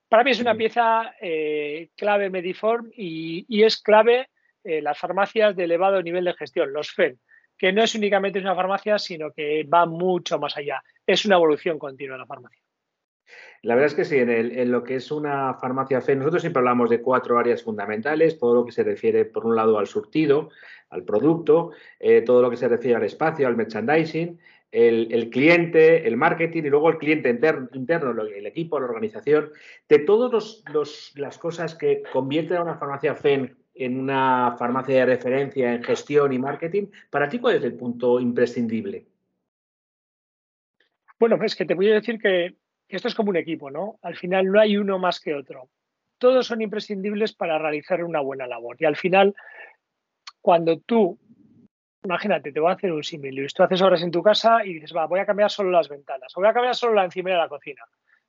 para 0.10 0.24
mí 0.24 0.32
es 0.32 0.40
una 0.40 0.56
pieza 0.56 1.14
eh, 1.22 1.90
clave 1.96 2.30
Mediform 2.30 2.92
y, 2.96 3.64
es 3.64 3.82
clave 3.82 4.30
eh, 4.64 4.82
las 4.82 4.98
farmacias 4.98 5.56
de 5.56 5.64
elevado 5.64 6.02
nivel 6.02 6.26
de 6.26 6.34
gestión, 6.34 6.74
los 6.74 6.92
FEN, 6.92 7.20
que 7.58 7.72
no 7.72 7.84
es 7.84 7.96
únicamente 7.96 8.40
una 8.40 8.56
farmacia, 8.56 9.00
sino 9.00 9.32
que 9.32 9.64
va 9.64 9.86
mucho 9.86 10.40
más 10.40 10.58
allá 10.58 10.84
es 11.06 11.26
una 11.26 11.36
evolución 11.36 11.78
continua 11.80 12.18
la 12.18 12.26
farmacia. 12.26 12.60
La 13.62 13.74
verdad 13.74 13.88
es 13.88 13.96
que 13.96 14.06
sí, 14.06 14.18
en, 14.18 14.72
lo 14.72 14.84
que 14.84 14.96
es 14.96 15.12
una 15.12 15.56
farmacia 15.56 16.00
FE, 16.00 16.16
nosotros 16.16 16.42
siempre 16.42 16.60
hablamos 16.60 16.90
de 16.90 17.02
cuatro 17.02 17.40
áreas 17.40 17.64
fundamentales, 17.64 18.38
todo 18.38 18.54
lo 18.54 18.66
que 18.66 18.72
se 18.72 18.84
refiere, 18.84 19.26
por 19.26 19.46
un 19.46 19.56
lado, 19.56 19.80
al 19.80 19.88
surtido, 19.88 20.50
al 20.90 21.04
producto, 21.04 21.72
eh, 22.00 22.22
todo 22.22 22.44
lo 22.44 22.52
que 22.52 22.58
se 22.58 22.68
refiere 22.68 22.96
al 22.96 23.04
espacio, 23.04 23.48
al 23.48 23.56
merchandising, 23.56 24.40
el, 24.72 25.30
cliente, 25.30 26.06
el 26.06 26.18
marketing 26.18 26.64
y 26.64 26.70
luego 26.70 26.90
el 26.90 26.98
cliente 26.98 27.30
interno, 27.30 28.22
el 28.22 28.46
equipo, 28.46 28.80
la 28.80 28.88
organización, 28.88 29.52
de 29.88 30.00
todas 30.00 30.64
las 31.16 31.38
cosas 31.38 31.76
que 31.76 32.04
convierten 32.12 32.58
a 32.58 32.64
una 32.64 32.78
farmacia 32.78 33.16
FEN 33.16 33.58
en 33.76 34.00
una 34.00 34.56
farmacia 34.58 34.96
de 34.96 35.06
referencia 35.06 35.74
en 35.74 35.84
gestión 35.84 36.32
y 36.32 36.40
marketing, 36.40 36.88
para 37.10 37.28
ti, 37.28 37.40
¿cuál 37.40 37.58
es 37.58 37.64
el 37.64 37.76
punto 37.76 38.20
imprescindible? 38.20 39.06
Bueno, 41.20 41.38
pues 41.38 41.56
que 41.56 41.66
te 41.66 41.76
voy 41.76 41.90
a 41.92 41.96
decir 41.96 42.20
que, 42.20 42.56
esto 42.88 43.08
es 43.08 43.16
como 43.16 43.30
un 43.30 43.38
equipo, 43.38 43.70
¿no? 43.70 44.00
Al 44.02 44.16
final 44.16 44.52
no 44.52 44.60
hay 44.60 44.78
uno 44.78 44.98
más 45.00 45.20
que 45.20 45.34
otro. 45.34 45.70
Todos 46.18 46.48
son 46.48 46.62
imprescindibles 46.62 47.34
para 47.34 47.58
realizar 47.58 48.04
una 48.04 48.22
buena 48.22 48.48
labor. 48.48 48.78
Y 48.80 48.86
al 48.86 48.96
final, 48.96 49.36
cuando 50.42 50.80
tú, 50.80 51.20
imagínate, 52.04 52.52
te 52.52 52.60
voy 52.60 52.72
a 52.72 52.76
hacer 52.76 52.94
un 52.94 53.04
símil, 53.04 53.46
tú 53.54 53.64
haces 53.64 53.82
obras 53.82 54.02
en 54.02 54.12
tu 54.12 54.24
casa 54.24 54.66
y 54.66 54.76
dices, 54.76 54.96
va, 54.96 55.08
voy 55.08 55.20
a 55.20 55.26
cambiar 55.26 55.52
solo 55.52 55.72
las 55.72 55.90
ventanas, 55.90 56.32
o 56.36 56.40
voy 56.40 56.50
a 56.50 56.54
cambiar 56.54 56.76
solo 56.76 56.94
la 56.94 57.06
encimera 57.06 57.38
de 57.38 57.44
la 57.44 57.50
cocina. 57.50 57.84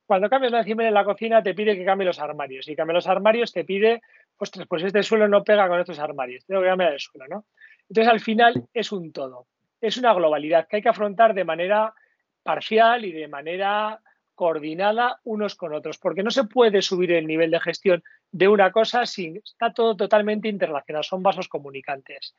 Cuando 0.07 0.31
cambias 0.31 0.53
la 0.53 0.61
encimera 0.61 0.89
de 0.89 0.95
la 0.95 1.05
cocina, 1.05 1.43
te 1.43 1.55
pide 1.55 1.77
que 1.77 1.85
cambie 1.85 2.07
los 2.07 2.21
armarios. 2.21 2.69
Y 2.69 2.77
cambia 2.77 2.95
los 2.95 3.09
armarios, 3.09 3.53
te 3.53 3.65
pide, 3.65 4.03
ostras, 4.39 4.67
pues 4.69 4.83
este 4.83 5.03
suelo 5.03 5.29
no 5.29 5.45
pega 5.45 5.69
con 5.69 5.81
estos 5.81 5.99
armarios, 5.99 6.45
tengo 6.45 6.63
que 6.63 6.69
cambiar 6.69 6.93
el 6.93 7.01
suelo, 7.01 7.27
¿no? 7.29 7.47
Entonces, 7.89 8.13
al 8.13 8.21
final, 8.21 8.69
es 8.73 8.93
un 8.93 9.13
todo. 9.13 9.47
Es 9.81 9.97
una 9.97 10.13
globalidad 10.15 10.67
que 10.67 10.77
hay 10.77 10.83
que 10.83 10.89
afrontar 10.89 11.35
de 11.35 11.45
manera 11.45 11.95
parcial 12.43 13.05
y 13.05 13.13
de 13.13 13.29
manera 13.29 14.01
coordinada 14.35 15.21
unos 15.25 15.55
con 15.55 15.73
otros, 15.75 15.99
porque 15.99 16.23
no 16.23 16.31
se 16.31 16.45
puede 16.45 16.83
subir 16.83 17.13
el 17.13 17.27
nivel 17.27 17.51
de 17.51 17.61
gestión 17.61 18.05
de 18.31 18.49
una 18.49 18.71
cosa 18.71 19.07
si 19.07 19.41
está 19.43 19.73
todo 19.73 19.97
totalmente 19.97 20.49
interrelacionado, 20.49 21.03
son 21.03 21.23
vasos 21.23 21.49
comunicantes. 21.49 22.37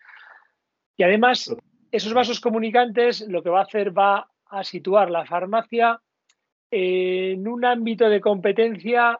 Y 0.96 1.04
además, 1.04 1.54
esos 1.92 2.14
vasos 2.14 2.40
comunicantes 2.40 3.22
lo 3.28 3.42
que 3.42 3.50
va 3.50 3.62
a 3.62 3.64
hacer 3.64 3.98
va 3.98 4.30
a 4.46 4.64
situar 4.64 5.10
la 5.10 5.26
farmacia 5.26 6.00
en 6.70 7.48
un 7.48 7.66
ámbito 7.66 8.10
de 8.10 8.22
competencia, 8.22 9.20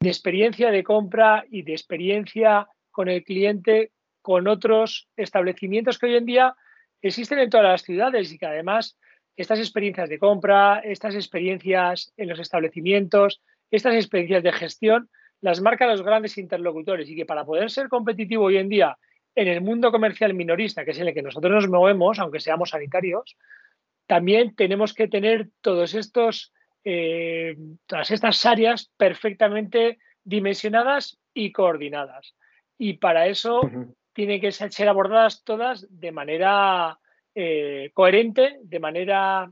de 0.00 0.08
experiencia 0.08 0.70
de 0.70 0.84
compra 0.84 1.44
y 1.50 1.62
de 1.62 1.72
experiencia 1.72 2.68
con 2.90 3.08
el 3.08 3.24
cliente 3.24 3.92
con 4.22 4.48
otros 4.48 5.08
establecimientos 5.16 5.98
que 5.98 6.06
hoy 6.06 6.16
en 6.16 6.26
día 6.26 6.54
existen 7.00 7.38
en 7.38 7.50
todas 7.50 7.66
las 7.66 7.82
ciudades 7.82 8.32
y 8.32 8.38
que 8.38 8.46
además 8.46 8.98
estas 9.36 9.58
experiencias 9.58 10.08
de 10.08 10.18
compra, 10.18 10.80
estas 10.80 11.14
experiencias 11.14 12.12
en 12.16 12.28
los 12.28 12.40
establecimientos, 12.40 13.42
estas 13.70 13.94
experiencias 13.94 14.42
de 14.42 14.52
gestión, 14.52 15.10
las 15.40 15.60
marcan 15.60 15.90
los 15.90 16.02
grandes 16.02 16.38
interlocutores 16.38 17.08
y 17.08 17.14
que 17.14 17.26
para 17.26 17.44
poder 17.44 17.70
ser 17.70 17.88
competitivo 17.88 18.44
hoy 18.44 18.56
en 18.56 18.68
día 18.68 18.96
en 19.34 19.48
el 19.48 19.60
mundo 19.60 19.92
comercial 19.92 20.32
minorista, 20.32 20.84
que 20.84 20.92
es 20.92 20.98
en 20.98 21.08
el 21.08 21.14
que 21.14 21.22
nosotros 21.22 21.52
nos 21.52 21.68
movemos, 21.68 22.18
aunque 22.18 22.40
seamos 22.40 22.70
sanitarios, 22.70 23.36
también 24.06 24.54
tenemos 24.54 24.94
que 24.94 25.08
tener 25.08 25.50
todos 25.60 25.94
estos, 25.94 26.52
eh, 26.88 27.56
todas 27.86 28.12
estas 28.12 28.46
áreas 28.46 28.92
perfectamente 28.96 29.98
dimensionadas 30.22 31.18
y 31.34 31.50
coordinadas. 31.50 32.36
Y 32.78 32.98
para 32.98 33.26
eso 33.26 33.60
tienen 34.12 34.40
que 34.40 34.52
ser 34.52 34.88
abordadas 34.88 35.42
todas 35.42 35.84
de 35.90 36.12
manera 36.12 36.96
eh, 37.34 37.90
coherente, 37.92 38.60
de 38.62 38.78
manera 38.78 39.50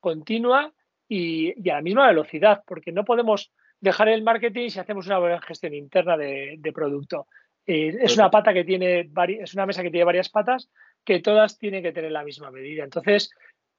continua 0.00 0.72
y, 1.06 1.50
a 1.68 1.74
la 1.74 1.82
misma 1.82 2.06
velocidad, 2.06 2.62
porque 2.66 2.90
no 2.90 3.04
podemos 3.04 3.52
dejar 3.78 4.08
el 4.08 4.22
marketing 4.22 4.70
si 4.70 4.78
hacemos 4.78 5.06
una 5.06 5.18
buena 5.18 5.42
gestión 5.42 5.74
interna 5.74 6.16
de, 6.16 6.72
producto. 6.74 7.26
Eh, 7.66 7.98
es 8.00 8.16
una 8.16 8.30
pata 8.30 8.54
que 8.54 8.64
tiene 8.64 9.10
es 9.38 9.52
una 9.52 9.66
mesa 9.66 9.82
que 9.82 9.90
tiene 9.90 10.04
varias 10.04 10.30
patas 10.30 10.70
que 11.04 11.20
todas 11.20 11.58
tienen 11.58 11.82
que 11.82 11.92
tener 11.92 12.12
la 12.12 12.24
misma 12.24 12.50
medida. 12.50 12.82
Entonces, 12.82 13.30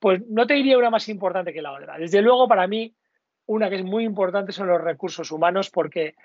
pues 0.03 0.22
no 0.27 0.45
te 0.45 0.55
diría 0.55 0.77
una 0.77 0.89
más 0.89 1.07
importante 1.07 1.53
que 1.53 1.62
la 1.62 1.72
otra. 1.72 1.98
Desde 1.98 2.22
luego, 2.22 2.45
para 2.45 2.67
mí, 2.67 2.93
una 3.45 3.69
que 3.69 3.77
es 3.77 3.86
muy 3.86 4.03
importante 4.03 4.51
son 4.51 4.67
los 4.67 4.81
recursos 4.81 5.31
humanos, 5.31 5.69
porque 5.69 6.15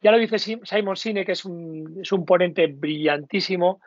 ya 0.00 0.10
lo 0.10 0.16
dice 0.16 0.38
Simon 0.38 0.96
Sinek, 0.96 1.26
que 1.26 1.32
es 1.32 1.44
un, 1.44 1.98
es 2.00 2.10
un 2.12 2.24
ponente 2.24 2.66
brillantísimo, 2.66 3.82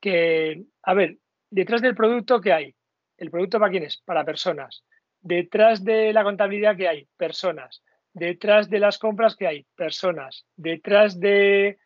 que, 0.00 0.62
a 0.84 0.94
ver, 0.94 1.18
detrás 1.50 1.82
del 1.82 1.94
producto, 1.94 2.40
¿qué 2.40 2.54
hay? 2.54 2.74
¿El 3.18 3.30
producto 3.30 3.58
para 3.58 3.70
quién 3.70 3.82
es? 3.82 4.00
Para 4.06 4.24
personas. 4.24 4.84
Detrás 5.20 5.84
de 5.84 6.14
la 6.14 6.24
contabilidad, 6.24 6.74
¿qué 6.74 6.88
hay? 6.88 7.06
Personas. 7.18 7.82
Detrás 8.14 8.70
de 8.70 8.78
las 8.78 8.96
compras, 8.96 9.36
¿qué 9.36 9.48
hay? 9.48 9.66
Personas. 9.76 10.46
Detrás 10.56 11.20
de 11.20 11.76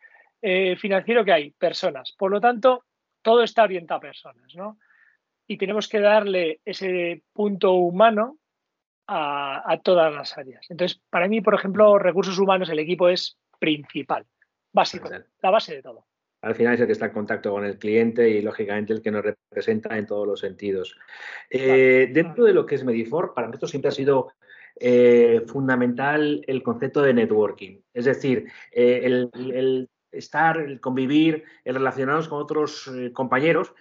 eh, 0.41 0.77
financiero, 0.77 1.25
¿qué 1.25 1.33
hay? 1.33 1.51
Personas. 1.51 2.15
Por 2.17 2.31
lo 2.31 2.39
tanto, 2.39 2.85
todo 3.21 3.43
está 3.43 3.63
orientado 3.63 3.97
a 3.97 4.01
personas, 4.01 4.55
¿no? 4.55 4.77
Y 5.47 5.57
tenemos 5.57 5.87
que 5.87 5.99
darle 5.99 6.59
ese 6.65 7.23
punto 7.33 7.73
humano 7.73 8.37
a, 9.07 9.71
a, 9.71 9.79
todas 9.79 10.13
las 10.13 10.37
áreas. 10.37 10.65
Entonces, 10.69 11.01
para 11.09 11.27
mí, 11.27 11.41
por 11.41 11.55
ejemplo, 11.55 11.97
recursos 11.97 12.37
humanos, 12.37 12.69
el 12.69 12.79
equipo 12.79 13.07
es 13.07 13.37
principal, 13.57 14.25
básico, 14.73 15.09
la 15.41 15.49
base 15.49 15.75
de 15.75 15.81
todo 15.81 16.05
al 16.41 16.55
final 16.55 16.75
es 16.75 16.79
el 16.79 16.85
que 16.85 16.93
está 16.93 17.07
en 17.07 17.13
contacto 17.13 17.51
con 17.51 17.65
el 17.65 17.77
cliente 17.77 18.29
y 18.29 18.41
lógicamente 18.41 18.93
el 18.93 19.01
que 19.01 19.11
nos 19.11 19.23
representa 19.23 19.97
en 19.97 20.05
todos 20.05 20.27
los 20.27 20.39
sentidos. 20.39 20.95
Eh, 21.49 22.09
dentro 22.13 22.45
de 22.45 22.53
lo 22.53 22.65
que 22.65 22.75
es 22.75 22.83
Medifor, 22.83 23.33
para 23.33 23.47
nosotros 23.47 23.71
siempre 23.71 23.89
ha 23.89 23.93
sido 23.93 24.31
eh, 24.79 25.41
fundamental 25.47 26.43
el 26.45 26.61
concepto 26.61 27.01
de 27.01 27.13
networking, 27.13 27.79
es 27.93 28.05
decir, 28.05 28.45
eh, 28.71 29.01
el, 29.03 29.89
estar, 30.11 30.57
el 30.57 30.79
convivir, 30.79 31.43
el 31.63 31.75
relacionarnos 31.75 32.27
con 32.27 32.41
otros 32.41 32.89
compañeros 33.13 33.73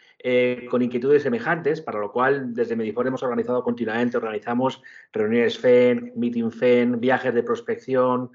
con 0.71 0.83
inquietudes 0.83 1.23
semejantes, 1.23 1.81
para 1.81 2.01
lo 2.01 2.11
cual 2.11 2.53
desde 2.53 2.75
Medifor 2.75 3.07
hemos 3.07 3.23
organizado 3.23 3.63
continuamente, 3.63 4.17
organizamos 4.17 4.83
reuniones 5.13 5.57
FEN, 5.57 6.13
meeting 6.17 6.51
FEN, 6.51 7.01
viajes 7.01 7.33
de 7.33 7.45
prospección, 7.45 8.31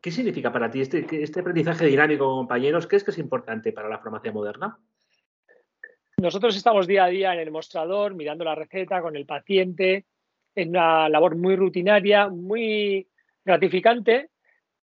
¿Qué 0.00 0.12
significa 0.12 0.52
para 0.52 0.70
ti 0.70 0.80
este, 0.80 1.06
este 1.22 1.40
aprendizaje 1.40 1.84
dinámico 1.86 2.24
con 2.26 2.36
compañeros? 2.36 2.86
¿Qué 2.86 2.96
es 2.96 3.04
que 3.04 3.10
es 3.10 3.18
importante 3.18 3.72
para 3.72 3.88
la 3.88 3.98
farmacia 3.98 4.32
moderna? 4.32 4.78
Nosotros 6.18 6.56
estamos 6.56 6.86
día 6.86 7.04
a 7.04 7.08
día 7.08 7.32
en 7.32 7.40
el 7.40 7.50
mostrador, 7.50 8.14
mirando 8.14 8.44
la 8.44 8.54
receta 8.54 9.02
con 9.02 9.16
el 9.16 9.26
paciente, 9.26 10.06
en 10.54 10.70
una 10.70 11.08
labor 11.08 11.36
muy 11.36 11.56
rutinaria, 11.56 12.28
muy 12.28 13.08
gratificante, 13.44 14.30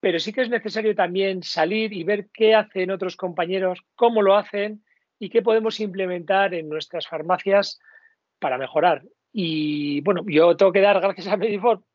pero 0.03 0.19
sí 0.19 0.33
que 0.33 0.41
es 0.41 0.49
necesario 0.49 0.93
también 0.95 1.43
salir 1.43 1.93
y 1.93 2.03
ver 2.03 2.27
qué 2.33 2.55
hacen 2.55 2.91
otros 2.91 3.15
compañeros, 3.15 3.85
cómo 3.95 4.21
lo 4.21 4.35
hacen 4.35 4.83
y 5.17 5.29
qué 5.29 5.41
podemos 5.41 5.79
implementar 5.79 6.53
en 6.53 6.67
nuestras 6.67 7.07
farmacias 7.07 7.79
para 8.37 8.57
mejorar. 8.57 9.03
Y 9.31 10.01
bueno, 10.01 10.25
yo 10.27 10.57
tengo 10.57 10.73
que 10.73 10.81
dar 10.81 10.99
gracias 10.99 11.27
a 11.27 11.37
Medifor 11.37 11.85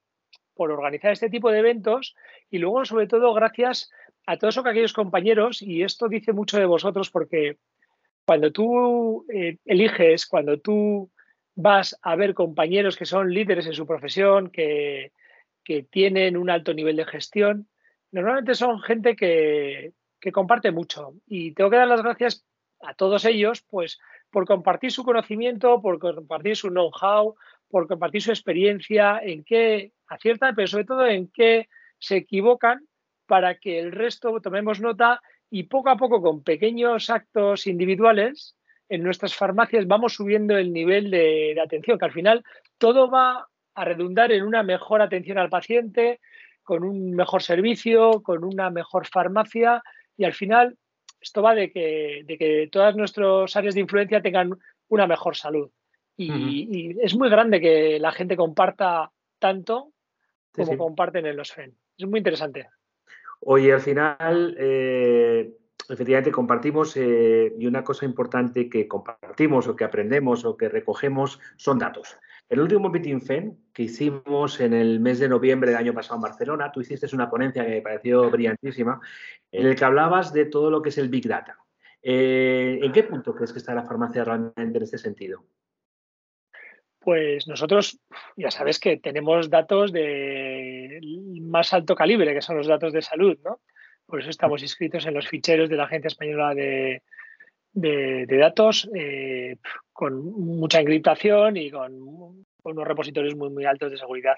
por 0.54 0.70
organizar 0.70 1.12
este 1.12 1.28
tipo 1.28 1.50
de 1.50 1.58
eventos 1.58 2.16
y 2.48 2.56
luego, 2.56 2.86
sobre 2.86 3.08
todo, 3.08 3.34
gracias 3.34 3.90
a 4.24 4.38
todos 4.38 4.56
aquellos 4.56 4.94
compañeros, 4.94 5.60
y 5.60 5.82
esto 5.82 6.08
dice 6.08 6.32
mucho 6.32 6.58
de 6.58 6.64
vosotros 6.64 7.10
porque 7.10 7.58
cuando 8.24 8.50
tú 8.52 9.26
eh, 9.30 9.58
eliges, 9.66 10.26
cuando 10.26 10.58
tú 10.60 11.10
vas 11.54 11.94
a 12.00 12.16
ver 12.16 12.32
compañeros 12.32 12.96
que 12.96 13.04
son 13.04 13.34
líderes 13.34 13.66
en 13.66 13.74
su 13.74 13.86
profesión, 13.86 14.48
que, 14.48 15.12
que 15.62 15.82
tienen 15.82 16.38
un 16.38 16.48
alto 16.48 16.72
nivel 16.72 16.96
de 16.96 17.04
gestión, 17.04 17.68
normalmente 18.12 18.54
son 18.54 18.80
gente 18.80 19.16
que, 19.16 19.92
comparte 20.32 20.70
mucho. 20.70 21.14
Y 21.26 21.52
tengo 21.52 21.70
que 21.70 21.76
dar 21.76 21.88
las 21.88 22.02
gracias 22.02 22.44
a 22.80 22.94
todos 22.94 23.24
ellos, 23.24 23.62
pues, 23.62 23.98
por 24.30 24.46
compartir 24.46 24.92
su 24.92 25.04
conocimiento, 25.04 25.80
por 25.80 25.98
compartir 25.98 26.56
su 26.56 26.68
know-how, 26.68 27.34
por 27.68 27.88
compartir 27.88 28.22
su 28.22 28.30
experiencia, 28.30 29.20
en 29.22 29.42
qué 29.44 29.92
aciertan, 30.06 30.54
pero 30.54 30.68
sobre 30.68 30.84
todo 30.84 31.06
en 31.06 31.28
qué 31.28 31.68
se 31.98 32.16
equivocan 32.16 32.86
para 33.26 33.58
que 33.58 33.78
el 33.78 33.92
resto 33.92 34.40
tomemos 34.40 34.80
nota 34.80 35.20
y 35.50 35.64
poco 35.64 35.90
a 35.90 35.96
poco 35.96 36.20
con 36.20 36.42
pequeños 36.42 37.10
actos 37.10 37.66
individuales 37.66 38.58
en 38.88 39.02
nuestras 39.02 39.34
farmacias 39.34 39.86
vamos 39.86 40.14
subiendo 40.14 40.56
el 40.56 40.72
nivel 40.72 41.10
de, 41.10 41.58
atención, 41.62 41.98
que 41.98 42.04
al 42.04 42.12
final 42.12 42.44
todo 42.78 43.10
va 43.10 43.46
a 43.74 43.84
redundar 43.84 44.32
en 44.32 44.44
una 44.44 44.62
mejor 44.62 45.02
atención 45.02 45.38
al 45.38 45.50
paciente, 45.50 46.20
con 46.68 46.84
un 46.84 47.12
mejor 47.12 47.42
servicio, 47.42 48.22
con 48.22 48.44
una 48.44 48.68
mejor 48.68 49.06
farmacia 49.06 49.82
y 50.18 50.24
al 50.24 50.34
final 50.34 50.76
esto 51.18 51.40
va 51.40 51.54
de 51.54 51.72
que, 51.72 52.24
de 52.26 52.36
que 52.36 52.68
todas 52.70 52.94
nuestras 52.94 53.56
áreas 53.56 53.74
de 53.74 53.80
influencia 53.80 54.20
tengan 54.20 54.50
una 54.88 55.06
mejor 55.06 55.34
salud. 55.34 55.70
Y, 56.14 56.94
es 57.00 57.16
muy 57.16 57.30
grande 57.30 57.58
que 57.58 57.98
la 57.98 58.12
gente 58.12 58.36
comparta 58.36 59.10
tanto 59.38 59.92
como 60.52 60.76
comparten 60.76 61.24
en 61.24 61.38
los 61.38 61.52
FEN. 61.52 61.74
Es 61.96 62.06
muy 62.06 62.18
interesante. 62.18 62.68
Oye, 63.40 63.72
al 63.72 63.80
final, 63.80 64.54
eh, 64.58 65.50
efectivamente 65.88 66.30
compartimos 66.30 66.98
eh, 66.98 67.54
y 67.58 67.66
una 67.66 67.82
cosa 67.82 68.04
importante 68.04 68.68
que 68.68 68.86
compartimos 68.86 69.68
o 69.68 69.74
que 69.74 69.84
aprendemos 69.84 70.44
o 70.44 70.54
que 70.54 70.68
recogemos 70.68 71.40
son 71.56 71.78
datos. 71.78 72.18
El 72.48 72.60
último 72.60 72.88
Meeting 72.88 73.20
FEN 73.20 73.58
que 73.74 73.84
hicimos 73.84 74.60
en 74.60 74.72
el 74.72 75.00
mes 75.00 75.18
de 75.18 75.28
noviembre 75.28 75.70
del 75.70 75.78
año 75.78 75.94
pasado 75.94 76.16
en 76.16 76.22
Barcelona, 76.22 76.72
tú 76.72 76.80
hiciste 76.80 77.06
una 77.14 77.28
ponencia 77.28 77.64
que 77.64 77.70
me 77.70 77.82
pareció 77.82 78.30
brillantísima, 78.30 79.00
en 79.52 79.66
el 79.66 79.76
que 79.76 79.84
hablabas 79.84 80.32
de 80.32 80.46
todo 80.46 80.70
lo 80.70 80.80
que 80.80 80.88
es 80.88 80.98
el 80.98 81.08
Big 81.08 81.28
Data. 81.28 81.58
Eh, 82.02 82.78
¿En 82.82 82.92
qué 82.92 83.02
punto 83.02 83.34
crees 83.34 83.52
que 83.52 83.58
está 83.58 83.74
la 83.74 83.84
farmacia 83.84 84.24
realmente 84.24 84.78
en 84.78 84.82
este 84.82 84.98
sentido? 84.98 85.44
pues 87.08 87.48
nosotros 87.48 87.98
ya 88.36 88.50
sabes 88.50 88.78
que 88.78 88.98
tenemos 88.98 89.48
datos 89.48 89.92
de 89.92 91.00
más 91.40 91.72
alto 91.72 91.94
calibre, 91.94 92.34
que 92.34 92.42
son 92.42 92.58
los 92.58 92.66
datos 92.66 92.92
de 92.92 93.00
salud, 93.00 93.38
¿no? 93.42 93.60
Por 94.04 94.20
eso 94.20 94.28
estamos 94.28 94.60
inscritos 94.60 95.06
en 95.06 95.14
los 95.14 95.26
ficheros 95.26 95.70
de 95.70 95.76
la 95.76 95.84
Agencia 95.84 96.08
Española 96.08 96.54
de, 96.54 97.02
Datos 97.72 98.90
eh, 98.94 99.56
con 99.98 100.14
mucha 100.16 100.78
encriptación 100.78 101.56
y 101.56 101.72
con, 101.72 102.46
unos 102.62 102.86
repositorios 102.86 103.34
muy, 103.34 103.50
muy 103.50 103.64
altos 103.64 103.90
de 103.90 103.98
seguridad. 103.98 104.36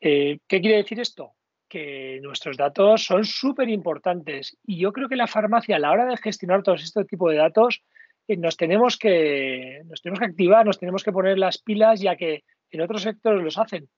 Eh, 0.00 0.38
¿Qué 0.46 0.60
quiere 0.60 0.76
decir 0.76 1.00
esto? 1.00 1.32
Que 1.68 2.20
nuestros 2.22 2.56
datos 2.56 3.04
son 3.04 3.24
súper 3.24 3.68
importantes 3.68 4.56
y 4.64 4.78
yo 4.78 4.92
creo 4.92 5.08
que 5.08 5.16
la 5.16 5.26
farmacia 5.26 5.74
a 5.74 5.78
la 5.80 5.90
hora 5.90 6.06
de 6.06 6.16
gestionar 6.16 6.62
todo 6.62 6.76
este 6.76 7.04
tipo 7.06 7.28
de 7.28 7.38
datos 7.38 7.82
nos 8.28 8.56
tenemos 8.56 8.98
que, 8.98 9.82
nos 9.86 10.00
tenemos 10.00 10.20
que 10.20 10.26
activar, 10.26 10.64
nos 10.64 10.78
tenemos 10.78 11.02
que 11.02 11.10
poner 11.10 11.40
las 11.40 11.58
pilas, 11.58 12.00
ya 12.00 12.14
que 12.14 12.44
en 12.70 12.82
otros 12.82 13.02
sectores 13.02 13.42
los 13.42 13.58
hacen. 13.58 13.88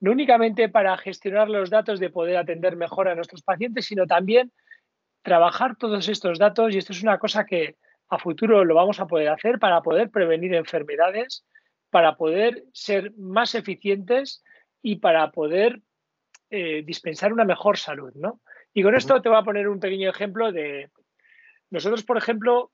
No 0.00 0.12
únicamente 0.12 0.70
para 0.70 0.96
gestionar 0.96 1.50
los 1.50 1.68
datos 1.68 2.00
de 2.00 2.08
poder 2.08 2.38
atender 2.38 2.74
mejor 2.74 3.08
a 3.08 3.14
nuestros 3.14 3.42
pacientes, 3.42 3.84
sino 3.84 4.06
también 4.06 4.50
trabajar 5.20 5.76
todos 5.76 6.08
estos 6.08 6.38
datos, 6.38 6.74
y 6.74 6.78
esto 6.78 6.94
es 6.94 7.02
una 7.02 7.18
cosa 7.18 7.44
que 7.44 7.76
a 8.08 8.18
futuro 8.18 8.64
lo 8.64 8.74
vamos 8.74 9.00
a 9.00 9.06
poder 9.06 9.28
hacer 9.28 9.58
para 9.58 9.82
poder 9.82 10.10
prevenir 10.10 10.54
enfermedades, 10.54 11.44
para 11.90 12.16
poder 12.16 12.64
ser 12.72 13.12
más 13.16 13.54
eficientes 13.54 14.42
y 14.82 14.96
para 14.96 15.30
poder 15.32 15.80
eh, 16.50 16.82
dispensar 16.84 17.32
una 17.32 17.44
mejor 17.44 17.78
salud, 17.78 18.12
¿no? 18.14 18.40
Y 18.72 18.82
con 18.82 18.94
esto 18.94 19.20
te 19.22 19.28
voy 19.28 19.38
a 19.38 19.42
poner 19.42 19.68
un 19.68 19.80
pequeño 19.80 20.10
ejemplo 20.10 20.52
de 20.52 20.90
nosotros, 21.70 22.04
por 22.04 22.16
ejemplo, 22.16 22.72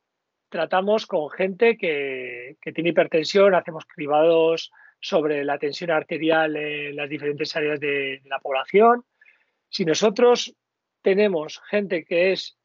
tratamos 0.48 1.06
con 1.06 1.30
gente 1.30 1.78
que, 1.78 2.56
tiene 2.74 2.90
hipertensión, 2.90 3.54
hacemos 3.54 3.86
cribados 3.86 4.70
sobre 5.00 5.44
la 5.44 5.58
tensión 5.58 5.90
arterial 5.90 6.56
en 6.56 6.96
las 6.96 7.08
diferentes 7.08 7.56
áreas 7.56 7.80
de, 7.80 8.20
la 8.26 8.38
población. 8.38 9.04
Si 9.70 9.84
nosotros 9.84 10.54
tenemos 11.00 11.60
gente 11.70 12.04
que 12.04 12.32
es 12.32 12.58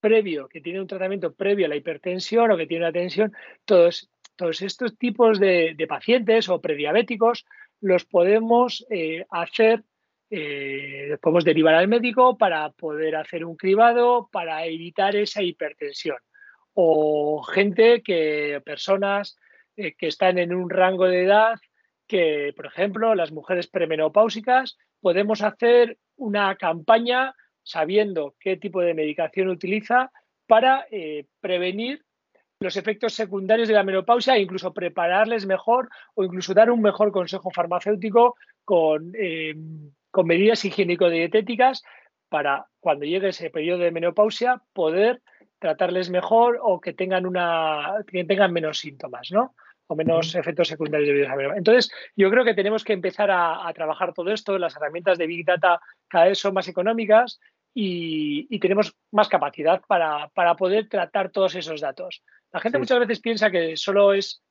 previo, 0.00 0.48
que 0.48 0.60
tiene 0.60 0.80
un 0.80 0.86
tratamiento 0.86 1.34
previo 1.34 1.66
a 1.66 1.68
la 1.68 1.76
hipertensión 1.76 2.50
o 2.50 2.56
que 2.56 2.66
tiene 2.66 2.84
una 2.84 2.92
tensión, 2.92 3.32
todos, 3.64 4.10
todos 4.36 4.62
estos 4.62 4.96
tipos 4.96 5.38
de, 5.38 5.74
pacientes 5.88 6.48
o 6.48 6.60
prediabéticos 6.60 7.44
los 7.80 8.04
podemos 8.04 8.86
eh, 8.90 9.24
hacer, 9.30 9.84
eh, 10.30 11.16
podemos 11.20 11.44
derivar 11.44 11.74
al 11.74 11.88
médico 11.88 12.36
para 12.36 12.70
poder 12.70 13.16
hacer 13.16 13.44
un 13.44 13.56
cribado 13.56 14.28
para 14.32 14.64
evitar 14.66 15.16
esa 15.16 15.42
hipertensión. 15.42 16.18
O 16.74 17.42
gente 17.42 18.02
que, 18.02 18.62
personas 18.64 19.36
eh, 19.76 19.94
que 19.94 20.06
están 20.08 20.38
en 20.38 20.54
un 20.54 20.70
rango 20.70 21.06
de 21.06 21.24
edad 21.24 21.54
que, 22.06 22.52
por 22.56 22.66
ejemplo, 22.66 23.14
las 23.14 23.32
mujeres 23.32 23.66
premenopáusicas, 23.66 24.78
podemos 25.00 25.42
hacer 25.42 25.98
una 26.16 26.56
campaña 26.56 27.34
sabiendo 27.68 28.34
qué 28.40 28.56
tipo 28.56 28.80
de 28.80 28.94
medicación 28.94 29.48
utiliza 29.48 30.10
para 30.46 30.86
eh, 30.90 31.26
prevenir 31.40 32.02
los 32.60 32.76
efectos 32.76 33.12
secundarios 33.12 33.68
de 33.68 33.74
la 33.74 33.84
menopausia 33.84 34.36
e 34.36 34.40
incluso 34.40 34.72
prepararles 34.72 35.46
mejor 35.46 35.90
o 36.14 36.24
incluso 36.24 36.54
dar 36.54 36.70
un 36.70 36.80
mejor 36.80 37.12
consejo 37.12 37.50
farmacéutico 37.50 38.36
con, 38.64 39.12
eh, 39.14 39.54
con 40.10 40.26
medidas 40.26 40.64
higiénico-dietéticas 40.64 41.82
para 42.30 42.66
cuando 42.80 43.04
llegue 43.04 43.28
ese 43.28 43.50
periodo 43.50 43.80
de 43.80 43.92
menopausia 43.92 44.62
poder 44.72 45.20
tratarles 45.58 46.08
mejor 46.08 46.58
o 46.62 46.80
que 46.80 46.94
tengan 46.94 47.26
una 47.26 48.04
que 48.06 48.24
tengan 48.24 48.52
menos 48.52 48.78
síntomas, 48.78 49.30
¿no? 49.30 49.54
O 49.86 49.96
menos 49.96 50.34
efectos 50.34 50.68
secundarios 50.68 51.08
debido 51.08 51.52
a 51.52 51.56
Entonces, 51.56 51.90
yo 52.14 52.30
creo 52.30 52.44
que 52.44 52.54
tenemos 52.54 52.84
que 52.84 52.92
empezar 52.92 53.30
a, 53.30 53.72
trabajar 53.72 54.12
todo 54.12 54.30
esto. 54.30 54.58
Las 54.58 54.76
herramientas 54.76 55.16
de 55.16 55.26
Big 55.26 55.46
Data 55.46 55.80
cada 56.08 56.26
vez 56.26 56.38
son 56.38 56.52
más 56.52 56.68
económicas 56.68 57.40
y, 57.74 58.58
tenemos 58.58 58.96
más 59.12 59.28
capacidad 59.28 59.80
para, 59.86 60.54
poder 60.56 60.88
tratar 60.88 61.30
todos 61.30 61.54
esos 61.54 61.80
datos. 61.80 62.22
La 62.52 62.60
gente 62.60 62.78
muchas 62.78 62.98
veces 62.98 63.20
piensa 63.20 63.50
que 63.50 63.76
solo 63.76 64.12
es 64.12 64.42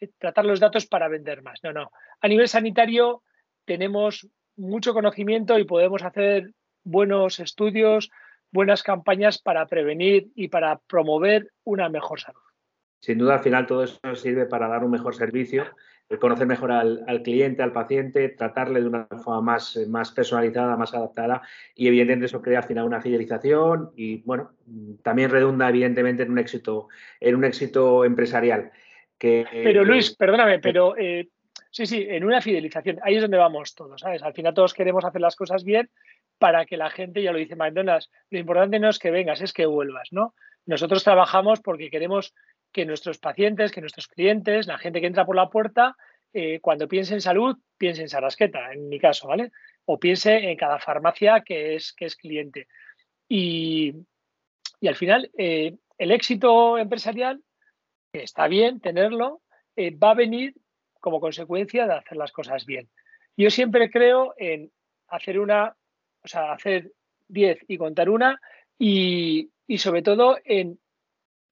eh, 0.00 0.10
tratar 0.18 0.44
los 0.44 0.60
datos 0.60 0.86
para 0.86 1.08
vender 1.08 1.42
más. 1.42 1.60
No, 1.62 1.72
no. 1.72 1.90
A 2.20 2.28
nivel 2.28 2.48
sanitario 2.48 3.22
tenemos 3.64 4.28
mucho 4.56 4.94
conocimiento 4.94 5.58
y 5.58 5.64
podemos 5.64 6.02
hacer 6.02 6.52
buenos 6.84 7.40
estudios, 7.40 8.10
buenas 8.50 8.82
campañas 8.82 9.40
para 9.40 9.66
prevenir 9.66 10.28
y 10.34 10.48
para 10.48 10.78
promover 10.78 11.52
una 11.64 11.88
mejor 11.88 12.20
salud. 12.20 12.40
Sin 13.00 13.18
duda, 13.18 13.34
al 13.34 13.42
final 13.42 13.66
todo 13.66 13.82
eso 13.82 14.14
sirve 14.14 14.46
para 14.46 14.68
dar 14.68 14.84
un 14.84 14.90
mejor 14.90 15.14
servicio, 15.14 15.64
conocer 16.18 16.46
mejor 16.46 16.72
al, 16.72 17.22
cliente, 17.22 17.62
al 17.62 17.72
paciente, 17.72 18.28
tratarle 18.28 18.80
de 18.80 18.86
una 18.86 19.06
forma 19.06 19.40
más, 19.40 19.76
eh, 19.76 19.86
más 19.86 20.10
personalizada, 20.12 20.76
más 20.76 20.94
adaptada 20.94 21.42
y 21.74 21.88
evidentemente 21.88 22.26
eso 22.26 22.42
crea 22.42 22.58
al 22.60 22.64
final 22.64 22.84
una 22.84 23.00
fidelización 23.00 23.90
y 23.96 24.22
bueno, 24.22 24.52
también 25.02 25.30
redunda 25.30 25.68
evidentemente 25.68 26.22
en 26.22 26.32
un 26.32 26.38
éxito, 26.38 26.88
en 27.20 27.36
un 27.36 27.44
éxito 27.44 28.04
empresarial. 28.04 28.70
Que, 29.18 29.46
pero 29.50 29.84
Luis, 29.84 30.14
perdóname, 30.16 30.58
pero 30.58 30.96
eh, 30.96 31.28
sí, 31.70 31.86
sí, 31.86 32.06
en 32.08 32.24
una 32.24 32.40
fidelización, 32.40 32.98
ahí 33.02 33.16
es 33.16 33.22
donde 33.22 33.36
vamos 33.36 33.74
todos, 33.74 34.00
¿sabes? 34.00 34.22
Al 34.22 34.34
final 34.34 34.54
todos 34.54 34.74
queremos 34.74 35.04
hacer 35.04 35.20
las 35.20 35.36
cosas 35.36 35.62
bien 35.64 35.88
para 36.38 36.66
que 36.66 36.76
la 36.76 36.90
gente, 36.90 37.22
ya 37.22 37.30
lo 37.30 37.38
dice 37.38 37.54
McDonald's, 37.54 38.10
lo 38.30 38.38
importante 38.38 38.80
no 38.80 38.88
es 38.88 38.98
que 38.98 39.12
vengas, 39.12 39.40
es 39.40 39.52
que 39.52 39.66
vuelvas, 39.66 40.08
¿no? 40.10 40.34
Nosotros 40.66 41.02
trabajamos 41.02 41.60
porque 41.60 41.90
queremos 41.90 42.34
que 42.72 42.86
nuestros 42.86 43.18
pacientes, 43.18 43.72
que 43.72 43.80
nuestros 43.80 44.08
clientes, 44.08 44.66
la 44.66 44.78
gente 44.78 45.00
que 45.00 45.06
entra 45.06 45.26
por 45.26 45.36
la 45.36 45.50
puerta, 45.50 45.96
eh, 46.32 46.60
cuando 46.60 46.88
piense 46.88 47.14
en 47.14 47.20
salud, 47.20 47.56
piense 47.76 48.02
en 48.02 48.08
Sarasqueta, 48.08 48.72
en 48.72 48.88
mi 48.88 48.98
caso, 48.98 49.28
¿vale? 49.28 49.52
O 49.84 49.98
piense 49.98 50.50
en 50.50 50.56
cada 50.56 50.78
farmacia 50.78 51.42
que 51.42 51.74
es, 51.74 51.92
que 51.92 52.06
es 52.06 52.16
cliente. 52.16 52.68
Y, 53.28 53.94
al 54.86 54.96
final, 54.96 55.30
eh, 55.36 55.76
el 55.98 56.10
éxito 56.10 56.78
empresarial, 56.78 57.42
está 58.12 58.48
bien 58.48 58.80
tenerlo, 58.80 59.42
eh, 59.76 59.94
va 59.94 60.10
a 60.10 60.14
venir 60.14 60.54
como 61.00 61.20
consecuencia 61.20 61.86
de 61.86 61.94
hacer 61.94 62.16
las 62.16 62.32
cosas 62.32 62.66
bien. 62.66 62.88
Yo 63.36 63.50
siempre 63.50 63.90
creo 63.90 64.34
en 64.36 64.70
hacer 65.08 65.38
una 65.38 65.76
o 66.24 66.28
sea, 66.28 66.52
hacer 66.52 66.92
10 67.28 67.64
y 67.68 67.78
contar 67.78 68.08
una 68.08 68.40
y, 68.78 69.50
sobre 69.78 70.02
todo 70.02 70.38
en 70.44 70.78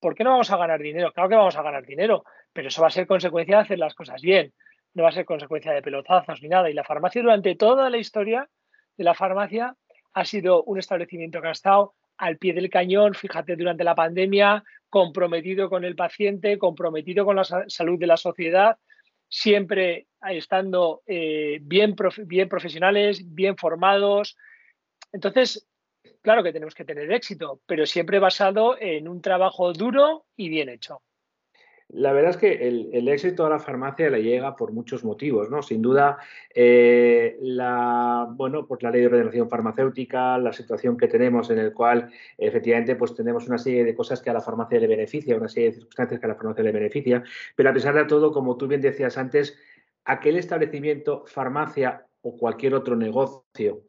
¿por 0.01 0.15
qué 0.15 0.25
no 0.25 0.31
vamos 0.31 0.51
a 0.51 0.57
ganar 0.57 0.81
dinero? 0.81 1.13
Claro 1.13 1.29
que 1.29 1.37
vamos 1.37 1.57
a 1.57 1.63
ganar 1.63 1.85
dinero, 1.85 2.25
pero 2.53 2.69
eso 2.69 2.83
va 2.83 2.89
a 2.89 2.91
ser 2.91 3.07
consecuencia 3.07 3.57
de 3.57 3.63
hacer 3.63 3.79
las 3.79 3.95
cosas 3.95 4.21
bien, 4.21 4.53
no 4.95 5.03
va 5.05 5.11
a 5.11 5.13
ser 5.13 5.25
consecuencia 5.25 5.73
de 5.73 5.83
pelotazos 5.83 6.43
ni 6.43 6.49
nada. 6.49 6.71
Y 6.71 6.75
la 6.75 6.85
farmacia 6.85 7.23
durante 7.23 7.55
toda 7.55 7.91
la 7.91 7.99
historia 7.99 8.49
de 8.97 9.05
la 9.05 9.15
farmacia 9.15 9.77
ha 10.15 10.25
sido 10.25 10.65
un 10.65 10.79
establecimiento 10.79 11.41
que 11.41 11.49
ha 11.49 11.53
estado 11.53 11.95
al 12.19 12.37
pie 12.37 12.53
del 12.53 12.69
cañón, 12.69 13.15
fíjate, 13.15 13.57
durante 13.57 13.85
la 13.85 13.95
pandemia, 13.95 14.65
comprometido 14.89 15.71
con 15.71 15.85
el 15.85 15.95
paciente, 15.95 16.59
comprometido 16.59 17.25
con 17.25 17.37
la 17.37 17.45
salud 17.45 17.99
de 17.99 18.07
la 18.07 18.17
sociedad, 18.17 18.77
siempre 19.29 20.09
estando 20.29 21.03
eh, 21.07 21.59
bien, 21.63 21.95
bien 22.27 22.49
profesionales, 22.49 23.23
bien 23.25 23.57
formados, 23.57 24.37
entonces, 25.13 25.69
claro 26.23 26.43
que 26.43 26.53
tenemos 26.53 26.75
que 26.75 26.85
tener 26.85 27.11
éxito, 27.13 27.61
pero 27.67 27.87
siempre 27.87 28.19
basado 28.19 28.77
en 28.81 29.09
un 29.09 29.21
trabajo 29.21 29.73
duro 29.73 30.27
y 30.37 30.49
bien 30.49 30.69
hecho. 30.69 31.03
La 31.93 32.13
verdad 32.13 32.31
es 32.31 32.37
que 32.37 32.69
el, 32.69 33.09
éxito 33.09 33.45
a 33.45 33.51
la 33.51 33.59
farmacia 33.59 34.09
le 34.11 34.23
llega 34.23 34.55
por 34.55 34.73
muchos 34.73 35.03
motivos, 35.03 35.51
¿no? 35.51 35.61
Sin 35.61 35.83
duda, 35.83 36.19
eh, 36.55 37.37
la, 37.41 38.29
bueno, 38.31 38.65
pues 38.65 38.81
la 38.85 38.93
ley 38.93 39.01
de 39.01 39.09
ordenación 39.09 39.49
farmacéutica, 39.49 40.39
la 40.39 40.53
situación 40.53 40.97
que 40.97 41.09
tenemos 41.09 41.51
en 41.51 41.59
el 41.59 41.73
cual 41.73 42.13
efectivamente 42.39 42.95
pues 42.95 43.17
tenemos 43.17 43.49
una 43.49 43.59
serie 43.59 43.85
de 43.85 43.97
cosas 43.97 44.23
que 44.23 44.31
a 44.31 44.33
la 44.33 44.41
farmacia 44.41 44.79
le 44.79 44.87
beneficia, 44.87 45.37
una 45.37 45.49
serie 45.49 45.71
de 45.71 45.77
circunstancias 45.77 46.21
que 46.21 46.27
a 46.27 46.29
la 46.29 46.37
farmacia 46.37 46.63
le 46.63 46.73
beneficia, 46.73 47.25
pero 47.57 47.71
a 47.71 47.73
pesar 47.73 47.95
de 47.97 48.05
todo, 48.05 48.31
como 48.31 48.57
tú 48.57 48.69
bien 48.69 48.81
decías 48.81 49.19
antes, 49.19 49.59
aquel 50.05 50.37
establecimiento, 50.37 51.25
farmacia 51.27 52.07
o 52.23 52.37
cualquier 52.37 52.75
otro 52.75 52.95
negocio 52.95 53.83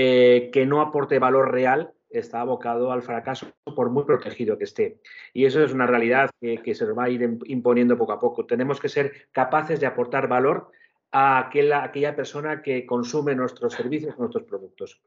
eh, 0.00 0.50
que 0.52 0.64
no 0.64 0.80
aporte 0.80 1.18
valor 1.18 1.50
real 1.50 1.90
está 2.08 2.40
abocado 2.40 2.92
al 2.92 3.02
fracaso 3.02 3.52
por 3.64 3.90
muy 3.90 4.04
protegido 4.04 4.56
que 4.56 4.62
esté. 4.62 5.00
Y 5.34 5.44
eso 5.44 5.60
es 5.60 5.72
una 5.72 5.88
realidad 5.88 6.30
que, 6.40 6.72
se 6.72 6.86
nos 6.86 6.96
va 6.96 7.06
a 7.06 7.10
ir 7.10 7.28
imponiendo 7.46 7.98
poco 7.98 8.12
a 8.12 8.20
poco. 8.20 8.46
Tenemos 8.46 8.78
que 8.78 8.88
ser 8.88 9.26
capaces 9.32 9.80
de 9.80 9.86
aportar 9.86 10.28
valor 10.28 10.70
a 11.10 11.40
aquella, 11.40 12.14
persona 12.14 12.62
que 12.62 12.86
consume 12.86 13.34
nuestros 13.34 13.74
servicios, 13.74 14.16
nuestros 14.20 14.44
productos. 14.44 15.02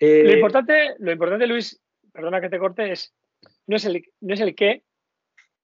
lo, 0.00 0.08
eh, 0.08 0.34
importante, 0.34 0.96
lo 0.98 1.12
importante, 1.12 1.46
Luis, 1.46 1.80
perdona 2.12 2.40
que 2.40 2.48
te 2.48 2.58
corte, 2.58 2.90
es 2.90 3.14
no 3.68 3.76
es 3.76 3.84
el, 3.84 4.02
no 4.20 4.34
es 4.34 4.40
el 4.40 4.56
qué, 4.56 4.82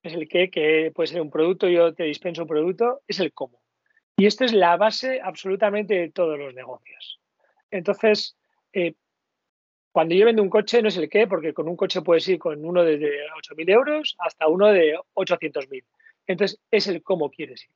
es 0.04 0.14
el 0.14 0.28
qué, 0.28 0.50
que 0.50 0.92
puede 0.94 1.08
ser 1.08 1.20
un 1.20 1.32
producto, 1.32 1.68
yo 1.68 1.94
te 1.94 2.04
dispenso 2.04 2.42
un 2.42 2.48
producto, 2.48 3.00
es 3.08 3.18
el 3.18 3.32
cómo. 3.32 3.60
Y 4.16 4.26
esto 4.26 4.44
es 4.44 4.52
la 4.52 4.76
base 4.76 5.20
absolutamente 5.20 5.94
de 5.94 6.10
todos 6.12 6.38
los 6.38 6.54
negocios. 6.54 7.20
Entonces, 7.72 8.36
eh, 8.78 8.94
cuando 9.92 10.14
yo 10.14 10.26
vendo 10.26 10.42
un 10.42 10.50
coche 10.50 10.80
no 10.80 10.88
es 10.88 10.96
el 10.96 11.08
qué, 11.08 11.26
porque 11.26 11.52
con 11.52 11.68
un 11.68 11.76
coche 11.76 12.02
puedes 12.02 12.28
ir 12.28 12.38
con 12.38 12.64
uno 12.64 12.84
de 12.84 12.98
8.000 12.98 13.70
euros 13.70 14.16
hasta 14.18 14.46
uno 14.46 14.68
de 14.68 14.96
800.000. 15.14 15.84
Entonces, 16.26 16.60
es 16.70 16.86
el 16.86 17.02
cómo 17.02 17.30
quieres 17.30 17.64
ir. 17.64 17.70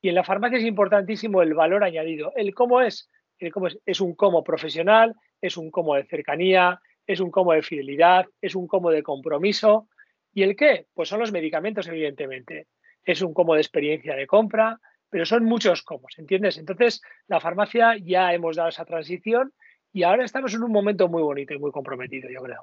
Y 0.00 0.08
en 0.08 0.14
la 0.14 0.24
farmacia 0.24 0.58
es 0.58 0.64
importantísimo 0.64 1.42
el 1.42 1.54
valor 1.54 1.84
añadido. 1.84 2.32
El 2.36 2.54
cómo 2.54 2.80
es, 2.80 3.08
el 3.38 3.52
cómo 3.52 3.68
es, 3.68 3.78
es 3.84 4.00
un 4.00 4.14
cómo 4.14 4.42
profesional, 4.42 5.14
es 5.40 5.56
un 5.56 5.70
cómo 5.70 5.94
de 5.94 6.04
cercanía, 6.04 6.80
es 7.06 7.20
un 7.20 7.30
cómo 7.30 7.52
de 7.52 7.62
fidelidad, 7.62 8.26
es 8.40 8.54
un 8.54 8.66
cómo 8.66 8.90
de 8.90 9.02
compromiso. 9.02 9.88
¿Y 10.32 10.42
el 10.42 10.56
qué? 10.56 10.86
Pues 10.94 11.08
son 11.08 11.20
los 11.20 11.32
medicamentos, 11.32 11.86
evidentemente. 11.88 12.66
Es 13.04 13.22
un 13.22 13.34
cómo 13.34 13.54
de 13.54 13.60
experiencia 13.60 14.14
de 14.14 14.26
compra, 14.26 14.80
pero 15.10 15.24
son 15.24 15.44
muchos 15.44 15.82
cómo, 15.82 16.06
¿entiendes? 16.16 16.58
Entonces, 16.58 17.00
la 17.26 17.40
farmacia 17.40 17.96
ya 18.02 18.32
hemos 18.34 18.56
dado 18.56 18.68
esa 18.68 18.84
transición 18.84 19.52
y 19.98 20.04
ahora 20.04 20.24
estamos 20.24 20.54
en 20.54 20.62
un 20.62 20.70
momento 20.70 21.08
muy 21.08 21.22
bonito 21.22 21.54
y 21.54 21.58
muy 21.58 21.72
comprometido, 21.72 22.28
yo 22.30 22.40
creo. 22.40 22.62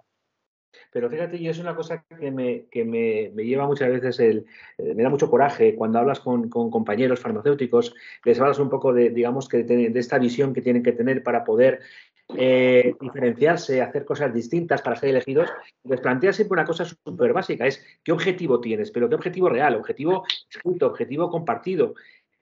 Pero 0.91 1.09
fíjate, 1.09 1.35
y 1.35 1.49
es 1.49 1.59
una 1.59 1.75
cosa 1.75 2.05
que 2.07 2.31
me, 2.31 2.67
que 2.71 2.85
me, 2.85 3.29
lleva 3.43 3.67
muchas 3.67 3.89
veces, 3.89 4.21
el, 4.21 4.45
eh, 4.77 4.93
me 4.95 5.03
da 5.03 5.09
mucho 5.09 5.29
coraje 5.29 5.75
cuando 5.75 5.99
hablas 5.99 6.21
con, 6.21 6.49
compañeros 6.49 7.19
farmacéuticos, 7.19 7.93
les 8.23 8.39
hablas 8.39 8.59
un 8.59 8.69
poco 8.69 8.93
de, 8.93 9.09
digamos, 9.09 9.49
que 9.49 9.63
de, 9.63 9.91
esta 9.99 10.17
visión 10.17 10.53
que 10.53 10.61
tienen 10.61 10.81
que 10.81 10.93
tener 10.93 11.23
para 11.23 11.43
poder 11.43 11.81
eh, 12.37 12.93
diferenciarse, 13.01 13.81
hacer 13.81 14.05
cosas 14.05 14.33
distintas 14.33 14.81
para 14.81 14.95
ser 14.95 15.09
elegidos, 15.09 15.49
les 15.83 15.99
planteas 15.99 16.37
siempre 16.37 16.53
una 16.53 16.65
cosa 16.65 16.85
súper 16.85 17.33
básica, 17.33 17.67
es 17.67 17.85
qué 18.01 18.13
objetivo 18.13 18.61
tienes, 18.61 18.91
pero 18.91 19.09
qué 19.09 19.15
objetivo 19.15 19.49
real, 19.49 19.75
objetivo 19.75 20.23
escrito, 20.49 20.87
objetivo 20.87 21.29
compartido. 21.29 21.95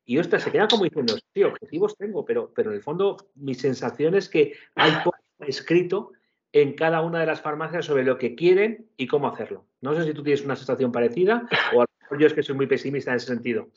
Y 0.05 0.17
ostras, 0.17 0.43
se 0.43 0.51
queda 0.51 0.67
como 0.67 0.83
diciendo, 0.83 1.15
sí, 1.33 1.43
objetivos 1.43 1.95
tengo, 1.97 2.25
pero, 2.25 2.51
pero 2.53 2.71
en 2.71 2.77
el 2.77 2.83
fondo 2.83 3.17
mi 3.35 3.53
sensación 3.53 4.15
es 4.15 4.27
que 4.29 4.53
hay 4.75 4.91
escrito 5.39 6.11
en 6.51 6.73
cada 6.73 7.01
una 7.01 7.19
de 7.19 7.25
las 7.25 7.41
farmacias 7.41 7.85
sobre 7.85 8.03
lo 8.03 8.17
que 8.17 8.35
quieren 8.35 8.89
y 8.97 9.07
cómo 9.07 9.27
hacerlo. 9.27 9.65
No 9.81 9.95
sé 9.95 10.03
si 10.03 10.13
tú 10.13 10.23
tienes 10.23 10.43
una 10.43 10.55
sensación 10.55 10.91
parecida 10.91 11.47
o 11.73 11.81
a 11.81 11.83
lo 11.83 11.89
mejor 12.01 12.19
yo 12.19 12.27
es 12.27 12.33
que 12.33 12.43
soy 12.43 12.55
muy 12.55 12.67
pesimista 12.67 13.11
en 13.11 13.17
ese 13.17 13.27
sentido. 13.27 13.69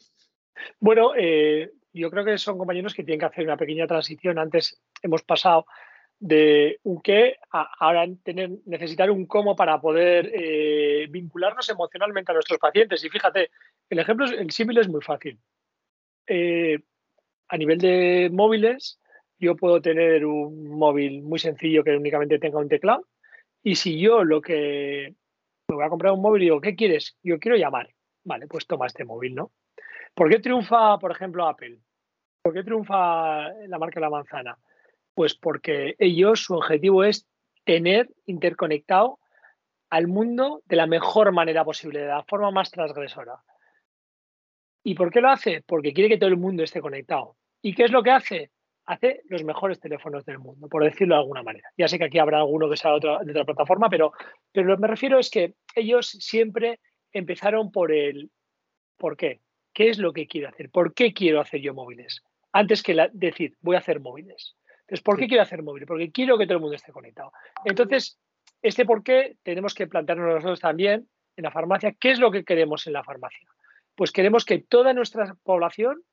Bueno, 0.81 1.13
eh, 1.17 1.73
yo 1.93 2.11
creo 2.11 2.25
que 2.25 2.39
son 2.39 2.59
compañeros 2.59 2.95
que 2.95 3.05
tienen 3.05 3.21
que 3.21 3.27
hacer 3.27 3.45
una 3.45 3.57
pequeña 3.57 3.87
transición. 3.87 4.39
Antes 4.39 4.81
hemos 5.03 5.23
pasado 5.23 5.67
de 6.19 6.79
un 6.83 7.01
qué 7.03 7.37
a 7.51 7.71
ahora 7.79 8.07
tener, 8.23 8.51
necesitar 8.65 9.11
un 9.11 9.27
cómo 9.27 9.55
para 9.55 9.81
poder 9.81 10.31
eh, 10.35 11.07
vincularnos 11.11 11.69
emocionalmente 11.69 12.33
a 12.33 12.35
nuestros 12.35 12.59
pacientes. 12.59 13.03
Y 13.05 13.09
fíjate, 13.09 13.51
el 13.89 13.99
ejemplo, 13.99 14.27
el 14.27 14.51
símil 14.51 14.79
es 14.79 14.89
muy 14.89 15.03
fácil. 15.03 15.39
Eh, 16.27 16.79
a 17.49 17.57
nivel 17.57 17.79
de 17.79 18.29
móviles, 18.33 19.01
yo 19.39 19.57
puedo 19.57 19.81
tener 19.81 20.25
un 20.27 20.69
móvil 20.71 21.23
muy 21.23 21.39
sencillo 21.39 21.85
que 21.85 21.97
únicamente 21.97 22.39
tenga 22.39 22.59
un 22.59 22.69
teclado. 22.69 23.07
Y 23.63 23.77
si 23.77 23.99
yo 23.99 24.25
lo 24.25 24.41
que 24.41 25.15
me 25.69 25.77
voy 25.77 25.85
a 25.85 25.91
comprar 25.91 26.13
un 26.13 26.23
móvil 26.23 26.43
y 26.43 26.47
digo, 26.47 26.61
¿qué 26.61 26.75
quieres? 26.75 27.17
Yo 27.23 27.39
quiero 27.39 27.57
llamar. 27.57 27.91
Vale, 28.25 28.47
pues 28.47 28.67
toma 28.67 28.87
este 28.87 29.05
móvil, 29.05 29.35
¿no? 29.35 29.53
¿Por 30.15 30.31
qué 30.31 30.39
triunfa, 30.39 30.99
por 30.99 31.11
ejemplo, 31.11 31.47
Apple? 31.47 31.79
¿Por 32.43 32.55
qué 32.55 32.63
triunfa 32.63 33.51
la 33.67 33.79
marca 33.79 34.01
La 34.01 34.11
Manzana? 34.11 34.59
Pues 35.15 35.35
porque 35.35 35.95
ellos, 35.99 36.41
su 36.41 36.55
objetivo 36.55 37.05
es 37.05 37.29
tener 37.65 38.09
interconectado 38.25 39.19
al 39.91 40.07
mundo 40.07 40.63
de 40.67 40.77
la 40.77 40.87
mejor 40.87 41.33
manera 41.33 41.65
posible, 41.65 42.01
de 42.01 42.07
la 42.07 42.23
forma 42.25 42.51
más 42.51 42.71
transgresora. 42.71 43.43
¿Y 44.87 44.95
por 44.95 45.11
qué 45.11 45.21
lo 45.21 45.31
hace? 45.31 45.65
Porque 45.67 45.93
quiere 45.93 46.09
que 46.09 46.17
todo 46.17 46.31
el 46.31 46.37
mundo 46.37 46.63
esté 46.63 46.81
conectado. 46.81 47.37
¿Y 47.61 47.75
qué 47.75 47.83
es 47.83 47.91
lo 47.91 48.05
que 48.05 48.13
hace? 48.13 48.51
hace 48.89 49.23
los 49.25 49.43
mejores 49.43 49.81
teléfonos 49.81 50.25
del 50.25 50.39
mundo, 50.39 50.69
por 50.69 50.85
decirlo 50.85 51.17
de 51.17 51.23
alguna 51.23 51.43
manera. 51.43 51.69
Ya 51.77 51.89
sé 51.89 51.99
que 51.99 52.05
aquí 52.05 52.21
habrá 52.21 52.39
alguno 52.39 52.71
que 52.71 52.77
sea 52.77 52.93
de 52.93 52.97
otra, 52.99 53.19
de 53.19 53.33
otra 53.33 53.45
plataforma, 53.45 53.91
pero, 53.91 54.13
pero 54.53 54.69
lo 54.69 54.77
que 54.77 54.83
me 54.83 54.87
refiero 54.87 55.19
es 55.19 55.29
que 55.29 55.55
ellos 55.75 56.07
siempre 56.07 56.79
empezaron 57.13 57.73
por 57.73 57.91
el 57.91 58.31
¿por 58.97 59.17
qué? 59.17 59.41
¿Qué 59.75 59.89
es 59.89 59.99
lo 59.99 60.13
que 60.13 60.29
quiero 60.29 60.51
hacer? 60.51 60.71
¿Por 60.71 60.95
qué 60.95 61.13
quiero 61.13 61.41
hacer 61.41 61.61
yo 61.61 61.75
móviles? 61.75 62.23
Antes 62.53 62.85
que 62.85 63.09
decir, 63.13 63.57
voy 63.61 63.75
a 63.75 63.81
hacer 63.81 63.99
móviles. 63.99 64.55
Entonces, 64.83 65.03
¿por 65.03 65.19
qué 65.19 65.27
quiero 65.27 65.43
hacer 65.43 65.65
móviles? 65.65 65.89
Porque 65.89 66.13
quiero 66.13 66.39
que 66.39 66.47
todo 66.47 66.59
el 66.59 66.63
mundo 66.63 66.77
esté 66.77 66.93
conectado. 66.93 67.33
Entonces, 67.65 68.21
este 68.63 68.85
por 68.85 69.03
qué 69.03 69.37
tenemos 69.43 69.75
que 69.75 69.89
plantearnos 69.89 70.33
nosotros 70.33 70.61
también 70.61 71.09
en 71.37 71.43
la 71.43 71.51
farmacia, 71.51 71.93
¿qué 71.99 72.13
es 72.13 72.21
lo 72.21 72.31
que 72.31 72.45
queremos 72.45 72.87
en 72.87 72.93
la 72.93 73.03
farmacia? 73.03 73.49
Pues 73.97 74.13
queremos 74.13 74.45
que 74.45 74.59
toda 74.59 74.93
nuestra 74.93 75.35
población 75.43 76.05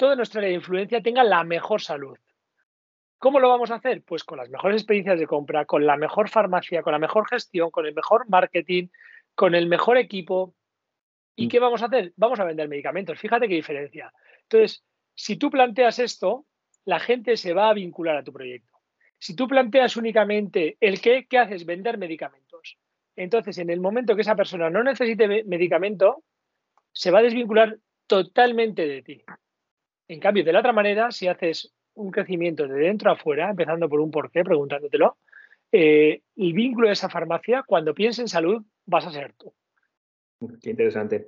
toda 0.00 0.16
nuestra 0.16 0.38
área 0.38 0.48
de 0.48 0.54
influencia 0.54 1.02
tenga 1.02 1.22
la 1.22 1.44
mejor 1.44 1.82
salud. 1.82 2.16
¿Cómo 3.18 3.38
lo 3.38 3.50
vamos 3.50 3.70
a 3.70 3.74
hacer? 3.74 4.02
Pues 4.02 4.24
con 4.24 4.38
las 4.38 4.48
mejores 4.48 4.80
experiencias 4.80 5.20
de 5.20 5.26
compra, 5.26 5.66
con 5.66 5.84
la 5.84 5.98
mejor 5.98 6.30
farmacia, 6.30 6.82
con 6.82 6.92
la 6.92 6.98
mejor 6.98 7.28
gestión, 7.28 7.70
con 7.70 7.84
el 7.84 7.94
mejor 7.94 8.26
marketing, 8.26 8.88
con 9.34 9.54
el 9.54 9.66
mejor 9.66 9.98
equipo. 9.98 10.54
¿Y 11.36 11.46
mm. 11.46 11.48
qué 11.50 11.60
vamos 11.60 11.82
a 11.82 11.84
hacer? 11.84 12.14
Vamos 12.16 12.40
a 12.40 12.44
vender 12.44 12.66
medicamentos. 12.66 13.18
Fíjate 13.18 13.46
qué 13.46 13.56
diferencia. 13.56 14.10
Entonces, 14.44 14.82
si 15.14 15.36
tú 15.36 15.50
planteas 15.50 15.98
esto, 15.98 16.46
la 16.86 16.98
gente 16.98 17.36
se 17.36 17.52
va 17.52 17.68
a 17.68 17.74
vincular 17.74 18.16
a 18.16 18.24
tu 18.24 18.32
proyecto. 18.32 18.72
Si 19.18 19.36
tú 19.36 19.46
planteas 19.48 19.98
únicamente 19.98 20.78
el 20.80 21.02
qué, 21.02 21.26
¿qué 21.28 21.36
haces? 21.36 21.66
Vender 21.66 21.98
medicamentos. 21.98 22.78
Entonces, 23.16 23.58
en 23.58 23.68
el 23.68 23.80
momento 23.80 24.14
que 24.16 24.22
esa 24.22 24.34
persona 24.34 24.70
no 24.70 24.82
necesite 24.82 25.44
medicamento, 25.44 26.24
se 26.92 27.10
va 27.10 27.20
a 27.20 27.22
desvincular 27.22 27.78
totalmente 28.06 28.86
de 28.86 29.02
ti. 29.02 29.22
En 30.08 30.20
cambio, 30.20 30.44
de 30.44 30.52
la 30.52 30.60
otra 30.60 30.72
manera, 30.72 31.10
si 31.12 31.28
haces 31.28 31.72
un 31.94 32.10
crecimiento 32.10 32.66
de 32.66 32.78
dentro 32.78 33.10
a 33.10 33.14
afuera, 33.14 33.50
empezando 33.50 33.88
por 33.88 34.00
un 34.00 34.10
porqué, 34.10 34.42
preguntándotelo, 34.42 35.18
eh, 35.72 36.22
el 36.36 36.52
vínculo 36.52 36.88
de 36.88 36.94
esa 36.94 37.08
farmacia, 37.08 37.62
cuando 37.66 37.94
pienses 37.94 38.20
en 38.20 38.28
salud, 38.28 38.64
vas 38.86 39.06
a 39.06 39.12
ser 39.12 39.34
tú. 39.34 39.54
Qué 40.62 40.70
interesante. 40.70 41.26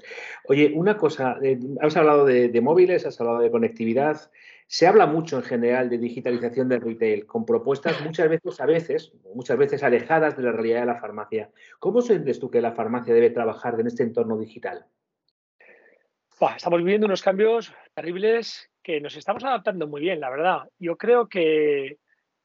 Oye, 0.48 0.72
una 0.74 0.96
cosa, 0.96 1.36
eh, 1.42 1.60
has 1.80 1.96
hablado 1.96 2.24
de, 2.24 2.60
móviles, 2.62 3.04
has 3.04 3.20
hablado 3.20 3.40
de 3.40 3.50
conectividad. 3.50 4.30
Se 4.66 4.86
habla 4.86 5.06
mucho 5.06 5.36
en 5.36 5.42
general 5.42 5.90
de 5.90 5.98
digitalización 5.98 6.68
del 6.70 6.80
retail, 6.80 7.26
con 7.26 7.44
propuestas 7.44 8.02
muchas 8.02 8.30
veces, 8.30 8.58
a 8.58 8.64
veces, 8.64 9.12
muchas 9.34 9.58
veces 9.58 9.82
alejadas 9.82 10.36
de 10.36 10.44
la 10.44 10.52
realidad 10.52 10.80
de 10.80 10.86
la 10.86 11.00
farmacia. 11.00 11.50
¿Cómo 11.78 12.00
sientes 12.00 12.40
tú 12.40 12.50
que 12.50 12.62
la 12.62 12.72
farmacia 12.72 13.12
debe 13.12 13.28
trabajar 13.28 13.78
en 13.78 13.88
este 13.88 14.02
entorno 14.02 14.38
digital? 14.38 14.86
Estamos 16.50 16.80
viviendo 16.80 17.06
unos 17.06 17.22
cambios 17.22 17.72
terribles 17.94 18.70
que 18.82 19.00
nos 19.00 19.16
estamos 19.16 19.44
adaptando 19.44 19.86
muy 19.86 20.00
bien, 20.00 20.20
la 20.20 20.30
verdad. 20.30 20.68
Yo 20.78 20.96
creo 20.96 21.28
que 21.28 21.98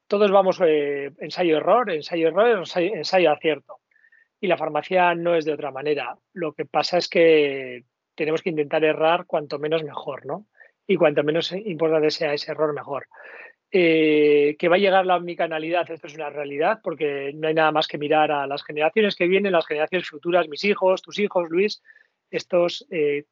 todos 0.08 0.32
vamos 0.32 0.62
eh, 0.66 1.12
ensayo-error, 1.20 1.92
ensayo-error, 1.92 2.64
ensayo-acierto. 2.78 3.80
Y 4.40 4.48
la 4.48 4.58
farmacia 4.58 5.16
no 5.16 5.36
es 5.36 5.46
de 5.46 5.54
otra 5.54 5.72
manera. 5.72 6.16
Lo 6.34 6.54
que 6.54 6.66
pasa 6.66 7.00
es 7.00 7.10
que 7.10 7.84
tenemos 8.16 8.42
que 8.42 8.52
intentar 8.52 8.84
errar 8.84 9.26
cuanto 9.26 9.58
menos 9.60 9.84
mejor, 9.84 10.26
¿no? 10.26 10.48
Y 10.86 10.96
cuanto 10.96 11.24
menos 11.24 11.52
importante 11.52 12.12
sea 12.12 12.34
ese 12.34 12.52
error, 12.52 12.74
mejor. 12.74 13.08
Eh, 13.70 14.56
que 14.58 14.70
va 14.70 14.76
a 14.76 14.80
llegar 14.80 15.06
la 15.06 15.18
omnicanalidad, 15.18 15.90
esto 15.92 16.08
es 16.08 16.16
una 16.16 16.30
realidad, 16.30 16.80
porque 16.82 17.34
no 17.36 17.48
hay 17.48 17.54
nada 17.54 17.72
más 17.72 17.88
que 17.88 17.98
mirar 17.98 18.32
a 18.32 18.48
las 18.48 18.64
generaciones 18.64 19.16
que 19.16 19.28
vienen, 19.28 19.52
las 19.52 19.68
generaciones 19.68 20.08
futuras, 20.08 20.48
mis 20.48 20.64
hijos, 20.64 21.02
tus 21.02 21.20
hijos, 21.20 21.50
Luis, 21.50 21.82
estos, 22.30 22.88
eh, 22.92 23.26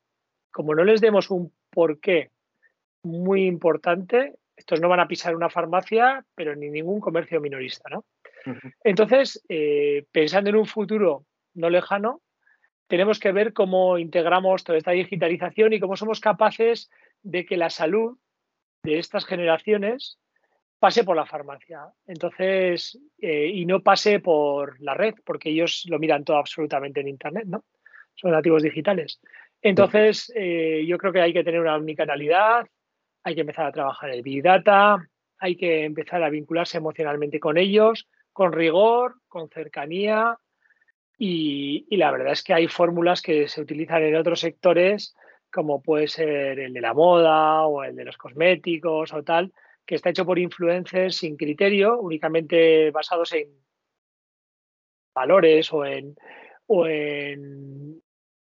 como 0.55 0.73
no 0.73 0.85
les 0.85 1.01
demos 1.01 1.31
un 1.31 1.51
porqué 1.69 2.31
muy 3.03 3.45
importante. 3.45 4.35
Estos 4.55 4.79
no 4.79 4.87
van 4.87 5.01
a 5.01 5.07
pisar 5.07 5.35
una 5.35 5.49
farmacia, 5.49 6.25
pero 6.33 6.55
ni 6.55 6.69
ningún 6.69 7.01
comercio 7.01 7.41
minorista, 7.41 7.89
¿no? 7.89 8.05
Entonces, 8.81 9.43
eh, 9.49 10.05
pensando 10.13 10.49
en 10.49 10.55
un 10.55 10.65
futuro 10.65 11.25
no 11.55 11.69
lejano, 11.69 12.21
tenemos 12.87 13.19
que 13.19 13.33
ver 13.33 13.51
cómo 13.51 13.97
integramos 13.97 14.63
toda 14.63 14.77
esta 14.77 14.91
digitalización 14.91 15.73
y 15.73 15.81
cómo 15.81 15.97
somos 15.97 16.21
capaces 16.21 16.89
de 17.21 17.45
que 17.45 17.57
la 17.57 17.69
salud 17.69 18.17
de 18.83 18.99
estas 18.99 19.25
generaciones 19.25 20.19
pase 20.79 21.03
por 21.03 21.17
la 21.17 21.25
farmacia. 21.25 21.81
Entonces, 22.07 22.97
eh, 23.19 23.47
y 23.53 23.65
no 23.65 23.81
pase 23.81 24.21
por 24.21 24.79
la 24.79 24.93
red, 24.93 25.15
porque 25.25 25.49
ellos 25.49 25.83
lo 25.89 25.99
miran 25.99 26.23
todo 26.23 26.37
absolutamente 26.37 27.01
en 27.01 27.09
Internet, 27.09 27.43
¿no? 27.45 27.65
Son 28.13 28.31
nativos 28.31 28.63
digitales. 28.63 29.19
Entonces, 29.61 30.31
eh, 30.35 30.85
yo 30.87 30.97
creo 30.97 31.11
que 31.11 31.21
hay 31.21 31.33
que 31.33 31.43
tener 31.43 31.59
una 31.59 31.75
omnicanalidad, 31.75 32.67
hay 33.23 33.35
que 33.35 33.41
empezar 33.41 33.65
a 33.65 33.71
trabajar 33.71 34.11
el 34.11 34.21
Big 34.21 34.43
Data, 34.43 35.09
hay 35.39 35.55
que 35.55 35.83
empezar 35.83 36.23
a 36.23 36.29
vincularse 36.29 36.77
emocionalmente 36.77 37.39
con 37.39 37.57
ellos, 37.57 38.07
con 38.31 38.53
rigor, 38.53 39.15
con 39.27 39.49
cercanía. 39.49 40.37
Y, 41.17 41.87
la 41.95 42.11
verdad 42.11 42.33
es 42.33 42.43
que 42.43 42.53
hay 42.53 42.67
fórmulas 42.67 43.21
que 43.21 43.47
se 43.47 43.61
utilizan 43.61 44.03
en 44.03 44.15
otros 44.15 44.41
sectores, 44.41 45.15
como 45.51 45.81
puede 45.81 46.07
ser 46.07 46.59
el 46.59 46.73
de 46.73 46.81
la 46.81 46.93
moda 46.93 47.65
o 47.65 47.83
el 47.83 47.95
de 47.95 48.05
los 48.05 48.17
cosméticos 48.17 49.13
o 49.13 49.23
tal, 49.23 49.53
que 49.85 49.95
está 49.95 50.09
hecho 50.09 50.25
por 50.25 50.37
influencers 50.37 51.15
sin 51.15 51.37
criterio, 51.37 51.99
únicamente 51.99 52.91
basados 52.91 53.31
en 53.33 53.49
valores 55.13 55.71
o 55.71 55.85
en, 55.85 56.15
o 56.67 56.87
en, 56.87 58.01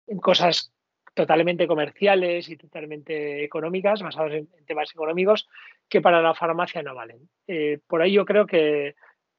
en 0.09 0.19
cosas 0.19 0.73
totalmente 1.19 1.67
comerciales 1.67 2.49
y 2.49 2.57
totalmente 2.57 3.43
económicas, 3.43 4.03
basados 4.03 4.35
en, 4.35 4.49
temas 4.67 4.89
económicos, 4.93 5.49
que 5.89 6.01
para 6.01 6.23
la 6.23 6.33
farmacia 6.33 6.81
no 6.81 6.95
valen. 6.95 7.29
Eh, 7.49 7.81
por 7.89 8.03
ahí 8.03 8.13
yo 8.13 8.25
creo 8.25 8.47
que 8.47 8.95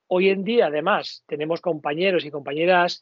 hoy 0.07 0.27
en 0.27 0.43
día, 0.43 0.65
además, 0.65 1.23
tenemos 1.25 1.61
compañeros 1.61 2.25
y 2.25 2.31
compañeras 2.31 3.01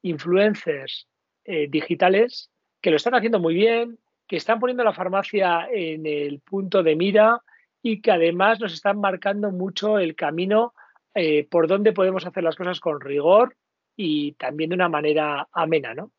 influencers 0.00 1.08
eh, 1.44 1.66
digitales 1.68 2.50
que 2.80 2.88
lo 2.88 2.96
están 2.96 3.14
haciendo 3.14 3.38
muy 3.38 3.52
bien, 3.52 3.98
que 4.26 4.36
están 4.36 4.60
poniendo 4.60 4.82
la 4.82 4.94
farmacia 4.94 5.68
en 5.70 6.06
el 6.06 6.40
punto 6.40 6.82
de 6.82 6.96
mira 6.96 7.42
y 7.82 8.00
que 8.00 8.12
además 8.12 8.60
nos 8.60 8.72
están 8.72 8.98
marcando 8.98 9.50
mucho 9.50 9.98
el 9.98 10.16
camino 10.16 10.72
eh, 11.14 11.46
por 11.50 11.68
donde 11.68 11.92
podemos 11.92 12.24
hacer 12.24 12.44
las 12.44 12.56
cosas 12.56 12.80
con 12.80 12.98
rigor 12.98 13.56
y 13.94 14.32
también 14.32 14.70
de 14.70 14.76
una 14.76 14.88
manera 14.88 15.48
amena, 15.52 15.92
¿no? 15.92 16.12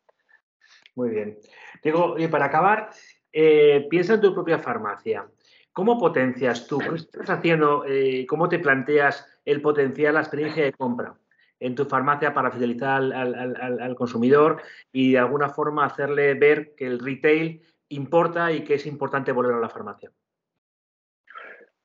Muy 0.95 1.09
bien. 1.09 1.37
Digo, 1.83 2.15
y 2.17 2.27
para 2.27 2.45
acabar, 2.45 2.89
eh, 3.31 3.87
piensa 3.89 4.15
en 4.15 4.21
tu 4.21 4.33
propia 4.33 4.59
farmacia. 4.59 5.27
¿Cómo 5.73 5.97
potencias 5.97 6.67
tú? 6.67 6.79
¿Qué 6.79 6.95
estás 6.95 7.29
haciendo? 7.29 7.85
Eh, 7.85 8.25
¿Cómo 8.27 8.49
te 8.49 8.59
planteas 8.59 9.25
el 9.45 9.61
potenciar 9.61 10.13
la 10.13 10.19
experiencia 10.19 10.63
de 10.63 10.73
compra 10.73 11.15
en 11.59 11.75
tu 11.75 11.85
farmacia 11.85 12.33
para 12.33 12.51
fidelizar 12.51 13.01
al, 13.13 13.95
consumidor 13.95 14.61
y 14.91 15.13
de 15.13 15.19
alguna 15.19 15.49
forma 15.49 15.85
hacerle 15.85 16.33
ver 16.33 16.75
que 16.75 16.87
el 16.87 16.99
retail 16.99 17.61
importa 17.89 18.51
y 18.51 18.63
que 18.63 18.73
es 18.73 18.85
importante 18.85 19.31
volver 19.31 19.55
a 19.55 19.59
la 19.59 19.69
farmacia? 19.69 20.11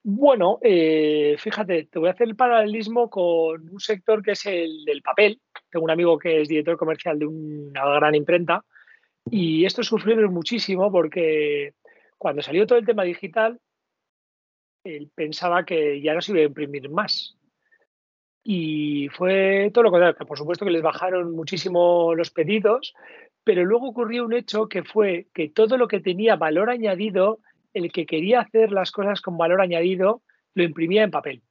Bueno, 0.03 0.59
eh, 0.63 1.37
fíjate, 1.39 1.89
te 1.91 1.99
voy 1.99 2.09
a 2.09 2.13
hacer 2.13 2.29
el 2.29 2.37
paralelismo 2.37 3.11
con 3.11 3.69
un 3.69 3.81
sector 3.81 4.23
que 4.23 4.33
es 4.33 4.47
el 4.47 4.85
del 4.85 5.03
papel. 5.03 5.41
Tengo 5.71 5.85
un 5.85 5.91
amigo 5.91 6.19
que 6.19 6.41
es 6.41 6.49
director 6.49 6.77
comercial 6.77 7.19
de 7.19 7.27
una 7.27 7.85
gran 7.97 8.15
imprenta 8.15 8.65
y 9.31 9.65
esto 9.65 9.83
sufrió 9.83 10.31
muchísimo 10.31 10.91
porque 10.91 11.75
cuando 12.19 12.43
salió 12.43 12.67
todo 12.67 12.79
el 12.79 12.87
tema 12.87 13.05
digital, 13.05 13.61
él 14.85 15.11
pensaba 15.15 15.65
que 15.65 16.01
ya 16.01 16.15
no 16.15 16.21
se 16.21 16.33
iba 16.33 16.41
a 16.41 16.45
imprimir 16.45 16.89
más. 16.91 17.37
Y 18.45 19.09
fue 19.09 19.71
todo 19.75 19.85
lo 19.85 19.91
contrario, 19.91 20.15
por 20.27 20.39
supuesto 20.39 20.65
que 20.65 20.71
les 20.71 20.83
bajaron 20.83 21.33
muchísimo 21.33 22.15
los 22.15 22.31
pedidos, 22.31 22.95
pero 23.43 23.65
luego 23.65 23.89
ocurrió 23.89 24.25
un 24.25 24.33
hecho 24.33 24.69
que 24.69 24.85
fue 24.85 25.27
que 25.35 25.49
todo 25.49 25.77
lo 25.77 25.89
que 25.89 26.01
tenía 26.01 26.37
valor 26.37 26.71
añadido, 26.71 27.41
el 27.75 27.91
que 27.91 28.07
quería 28.07 28.41
hacer 28.41 28.71
las 28.71 28.93
cosas 28.93 29.21
con 29.21 29.37
valor 29.37 29.61
añadido, 29.61 30.23
lo 30.55 30.63
imprimía 30.63 31.03
en 31.03 31.11
papel. 31.11 31.43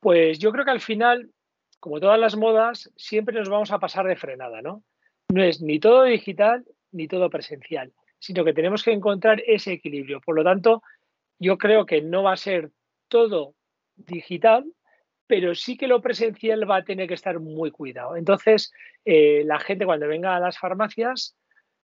Pues 0.00 0.38
yo 0.38 0.50
creo 0.50 0.64
que 0.64 0.70
al 0.70 0.80
final, 0.80 1.30
como 1.78 2.00
todas 2.00 2.18
las 2.18 2.36
modas, 2.36 2.90
siempre 2.96 3.38
nos 3.38 3.50
vamos 3.50 3.70
a 3.70 3.78
pasar 3.78 4.06
de 4.06 4.16
frenada, 4.16 4.62
¿no? 4.62 4.82
No 5.32 5.42
es 5.42 5.62
ni 5.62 5.80
todo 5.80 6.04
digital 6.04 6.62
ni 6.90 7.08
todo 7.08 7.30
presencial, 7.30 7.90
sino 8.18 8.44
que 8.44 8.52
tenemos 8.52 8.82
que 8.82 8.92
encontrar 8.92 9.42
ese 9.46 9.72
equilibrio. 9.72 10.20
Por 10.20 10.36
lo 10.36 10.44
tanto, 10.44 10.82
yo 11.38 11.56
creo 11.56 11.86
que 11.86 12.02
no 12.02 12.22
va 12.22 12.34
a 12.34 12.36
ser 12.36 12.70
todo 13.08 13.54
digital, 13.96 14.66
pero 15.26 15.54
sí 15.54 15.78
que 15.78 15.86
lo 15.86 16.02
presencial 16.02 16.70
va 16.70 16.76
a 16.76 16.84
tener 16.84 17.08
que 17.08 17.14
estar 17.14 17.40
muy 17.40 17.70
cuidado. 17.70 18.16
Entonces, 18.16 18.72
eh, 19.06 19.42
la 19.46 19.58
gente 19.58 19.86
cuando 19.86 20.06
venga 20.06 20.36
a 20.36 20.40
las 20.40 20.58
farmacias, 20.58 21.34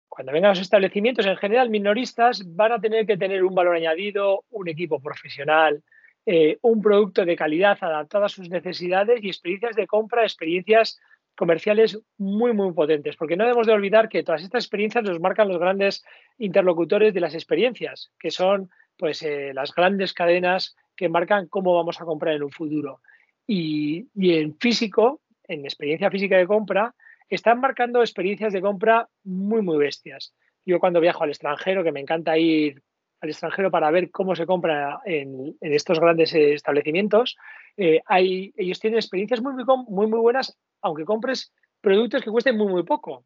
cuando 0.09 0.31
venga 0.31 0.47
a 0.47 0.53
los 0.53 0.61
establecimientos 0.61 1.27
en 1.27 1.37
general 1.37 1.71
minoristas, 1.71 2.41
van 2.55 2.71
a 2.71 2.81
tener 2.81 3.05
que 3.05 3.17
tener 3.17 3.43
un 3.43 3.57
valor 3.57 3.75
añadido, 3.75 4.45
un 4.51 4.69
equipo 4.69 5.01
profesional, 5.01 5.83
eh, 6.25 6.59
un 6.63 6.81
producto 6.81 7.25
de 7.25 7.35
calidad 7.35 7.77
adaptado 7.81 8.27
a 8.27 8.29
sus 8.29 8.49
necesidades 8.49 9.25
y 9.25 9.27
experiencias 9.27 9.75
de 9.75 9.89
compra, 9.89 10.23
experiencias 10.23 11.01
comerciales 11.37 12.01
muy, 12.17 12.53
muy 12.53 12.73
potentes, 12.73 13.17
porque 13.17 13.37
no 13.37 13.45
debemos 13.45 13.67
de 13.67 13.73
olvidar 13.73 14.09
que 14.09 14.23
todas 14.23 14.43
estas 14.43 14.65
experiencias 14.65 15.05
nos 15.05 15.21
marcan 15.21 15.49
los 15.49 15.59
grandes 15.59 16.05
interlocutores 16.39 17.13
de 17.13 17.21
las 17.21 17.35
experiencias, 17.35 18.13
que 18.19 18.31
son 18.31 18.71
pues 18.97 19.23
eh, 19.23 19.53
las 19.53 19.75
grandes 19.75 20.13
cadenas 20.13 20.77
que 20.97 21.09
marcan 21.09 21.49
cómo 21.49 21.75
vamos 21.75 22.01
a 22.01 22.05
comprar 22.05 22.35
en 22.35 22.45
un 22.45 22.51
futuro. 22.51 23.01
Y, 23.47 24.07
en 24.17 24.57
físico, 24.57 25.21
en 25.49 25.65
experiencia 25.65 26.11
física 26.11 26.37
de 26.37 26.47
compra, 26.47 26.95
están 27.29 27.61
marcando 27.61 28.01
experiencias 28.01 28.53
de 28.53 28.61
compra 28.61 29.09
muy, 29.25 29.63
muy 29.63 29.77
bestias. 29.77 30.35
Yo 30.65 30.79
cuando 30.79 31.01
viajo 31.01 31.25
al 31.25 31.31
extranjero, 31.31 31.85
que 31.85 31.93
me 31.93 32.01
encanta 32.01 32.39
ir 32.39 32.83
al 33.25 33.31
extranjero 33.31 33.71
para 33.71 33.91
ver 33.91 34.11
cómo 34.11 34.37
se 34.37 34.47
compra 34.47 35.01
en, 35.05 35.57
estos 35.61 35.99
grandes 35.99 36.35
establecimientos, 36.35 37.37
eh, 37.77 38.01
hay, 38.07 38.53
ellos 38.57 38.79
tienen 38.79 38.99
experiencias 38.99 39.41
muy, 39.41 39.55
muy, 39.89 40.07
muy, 40.07 40.19
buenas, 40.21 40.57
aunque 40.83 41.05
compres 41.05 41.53
productos 41.81 42.23
que 42.23 42.31
cuesten 42.31 42.57
muy, 42.57 42.69
muy 42.69 42.83
poco. 42.83 43.25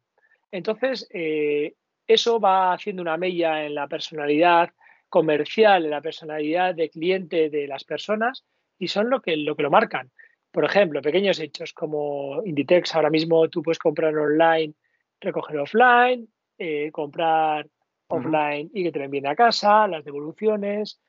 Entonces, 0.51 1.07
eh, 1.13 1.73
eso 2.07 2.39
va 2.39 2.73
haciendo 2.73 3.01
una 3.01 3.17
mella 3.17 3.65
en 3.65 3.75
la 3.75 3.87
personalidad, 3.87 4.69
comercial, 5.09 5.85
en 5.85 5.91
la 5.91 6.01
personalidad 6.01 6.75
de 6.75 6.89
cliente 6.89 7.49
de 7.49 7.67
las 7.67 7.83
personas 7.83 8.45
y 8.77 8.87
son 8.87 9.09
lo 9.09 9.21
que 9.21 9.35
lo, 9.35 9.55
que 9.55 9.63
lo 9.63 9.71
marcan. 9.71 10.11
Por 10.51 10.65
ejemplo, 10.65 11.01
pequeños 11.01 11.39
hechos 11.39 11.73
como 11.73 12.41
Inditex, 12.45 12.95
ahora 12.95 13.09
mismo 13.09 13.49
tú 13.49 13.61
puedes 13.61 13.79
comprar 13.79 14.15
online, 14.15 14.73
recoger 15.19 15.57
offline, 15.57 16.27
eh, 16.57 16.89
comprar 16.91 17.67
offline 18.09 18.69
y 18.73 18.83
que 18.83 18.91
te 18.91 19.03
envíen 19.03 19.27
a 19.27 19.35
casa, 19.35 19.87
las 19.87 20.03
devoluciones. 20.03 20.99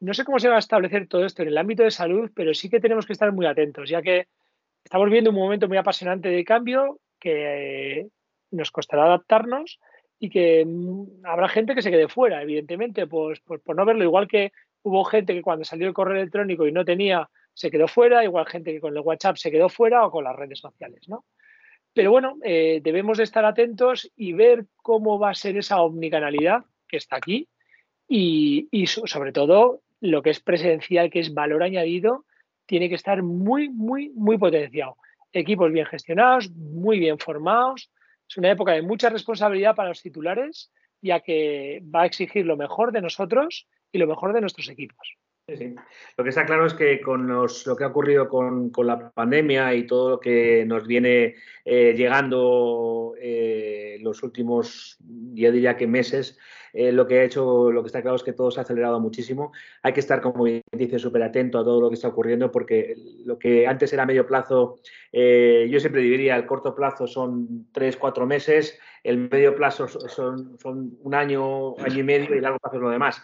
No 0.00 0.12
sé 0.14 0.24
cómo 0.24 0.38
se 0.38 0.48
va 0.48 0.56
a 0.56 0.58
establecer 0.60 1.06
todo 1.08 1.24
esto 1.24 1.42
en 1.42 1.48
el 1.48 1.58
ámbito 1.58 1.82
de 1.82 1.90
salud, 1.90 2.30
pero 2.34 2.52
sí 2.54 2.68
que 2.68 2.80
tenemos 2.80 3.06
que 3.06 3.12
estar 3.12 3.32
muy 3.32 3.46
atentos, 3.46 3.88
ya 3.88 4.02
que 4.02 4.28
estamos 4.84 5.08
viendo 5.10 5.30
un 5.30 5.36
momento 5.36 5.68
muy 5.68 5.76
apasionante 5.76 6.28
de 6.28 6.44
cambio 6.44 6.98
que 7.18 8.08
nos 8.50 8.70
costará 8.70 9.04
adaptarnos 9.04 9.78
y 10.18 10.28
que 10.28 10.64
mm, 10.66 11.24
habrá 11.24 11.48
gente 11.48 11.74
que 11.74 11.82
se 11.82 11.90
quede 11.90 12.08
fuera, 12.08 12.42
evidentemente, 12.42 13.06
pues, 13.06 13.40
pues, 13.40 13.60
por 13.60 13.76
no 13.76 13.84
verlo, 13.84 14.04
igual 14.04 14.28
que 14.28 14.52
hubo 14.82 15.04
gente 15.04 15.34
que 15.34 15.42
cuando 15.42 15.64
salió 15.64 15.86
el 15.86 15.94
correo 15.94 16.16
electrónico 16.16 16.66
y 16.66 16.72
no 16.72 16.84
tenía, 16.84 17.28
se 17.54 17.70
quedó 17.70 17.86
fuera, 17.86 18.24
igual 18.24 18.46
gente 18.46 18.72
que 18.72 18.80
con 18.80 18.96
el 18.96 19.02
WhatsApp 19.02 19.36
se 19.36 19.50
quedó 19.50 19.68
fuera 19.68 20.04
o 20.06 20.10
con 20.10 20.24
las 20.24 20.36
redes 20.36 20.58
sociales, 20.58 21.08
¿no? 21.08 21.24
Pero 21.94 22.10
bueno, 22.10 22.38
eh, 22.42 22.80
debemos 22.82 23.18
de 23.18 23.24
estar 23.24 23.44
atentos 23.44 24.10
y 24.16 24.32
ver 24.32 24.66
cómo 24.76 25.18
va 25.18 25.30
a 25.30 25.34
ser 25.34 25.56
esa 25.56 25.82
omnicanalidad 25.82 26.64
que 26.88 26.96
está 26.96 27.16
aquí 27.16 27.48
y, 28.08 28.68
y 28.70 28.86
sobre 28.86 29.32
todo 29.32 29.82
lo 30.00 30.22
que 30.22 30.30
es 30.30 30.40
presencial, 30.40 31.10
que 31.10 31.20
es 31.20 31.34
valor 31.34 31.62
añadido, 31.62 32.24
tiene 32.66 32.88
que 32.88 32.94
estar 32.94 33.22
muy, 33.22 33.68
muy, 33.68 34.10
muy 34.10 34.38
potenciado. 34.38 34.96
Equipos 35.32 35.70
bien 35.72 35.86
gestionados, 35.86 36.50
muy 36.50 36.98
bien 36.98 37.18
formados, 37.18 37.90
es 38.28 38.36
una 38.38 38.50
época 38.50 38.72
de 38.72 38.82
mucha 38.82 39.10
responsabilidad 39.10 39.74
para 39.74 39.90
los 39.90 40.00
titulares, 40.00 40.72
ya 41.02 41.20
que 41.20 41.82
va 41.94 42.02
a 42.02 42.06
exigir 42.06 42.46
lo 42.46 42.56
mejor 42.56 42.90
de 42.90 43.02
nosotros 43.02 43.68
y 43.92 43.98
lo 43.98 44.06
mejor 44.06 44.32
de 44.32 44.40
nuestros 44.40 44.68
equipos. 44.70 45.18
Sí, 45.48 45.74
Lo 46.16 46.22
que 46.22 46.30
está 46.30 46.46
claro 46.46 46.66
es 46.66 46.74
que 46.74 47.00
con 47.00 47.26
lo 47.26 47.76
que 47.76 47.84
ha 47.84 47.88
ocurrido 47.88 48.28
con, 48.28 48.70
la 48.86 49.10
pandemia 49.10 49.74
y 49.74 49.86
todo 49.86 50.10
lo 50.10 50.20
que 50.20 50.64
nos 50.64 50.86
viene 50.86 51.34
eh, 51.64 51.94
llegando 51.94 53.14
eh, 53.20 53.98
los 54.00 54.22
últimos, 54.22 54.96
yo 55.34 55.50
diría 55.50 55.76
que 55.76 55.88
meses, 55.88 56.38
eh, 56.72 56.90
lo 56.90 57.06
que 57.06 57.18
ha 57.18 57.24
hecho, 57.24 57.70
lo 57.70 57.82
que 57.82 57.88
está 57.88 58.00
claro 58.00 58.16
es 58.16 58.22
que 58.22 58.32
todo 58.32 58.50
se 58.50 58.60
ha 58.60 58.62
acelerado 58.62 58.98
muchísimo. 58.98 59.52
Hay 59.82 59.92
que 59.92 60.00
estar, 60.00 60.20
como 60.22 60.44
dice, 60.46 60.98
súper 60.98 61.22
atento 61.22 61.58
a 61.58 61.64
todo 61.64 61.80
lo 61.80 61.88
que 61.88 61.94
está 61.94 62.08
ocurriendo 62.08 62.50
porque 62.50 62.94
lo 63.24 63.38
que 63.38 63.66
antes 63.66 63.92
era 63.92 64.06
medio 64.06 64.26
plazo, 64.26 64.78
eh, 65.12 65.68
yo 65.70 65.80
siempre 65.80 66.00
diría, 66.00 66.36
el 66.36 66.46
corto 66.46 66.74
plazo 66.74 67.06
son 67.06 67.66
tres, 67.72 67.96
cuatro 67.96 68.26
meses, 68.26 68.78
el 69.02 69.28
medio 69.28 69.54
plazo 69.54 69.86
son, 69.86 70.58
son 70.58 70.96
un 71.02 71.14
año, 71.14 71.76
año 71.78 71.98
y 71.98 72.02
medio 72.02 72.34
y 72.34 72.38
el 72.38 72.42
largo 72.42 72.58
plazo 72.58 72.76
es 72.76 72.82
lo 72.82 72.90
demás. 72.90 73.22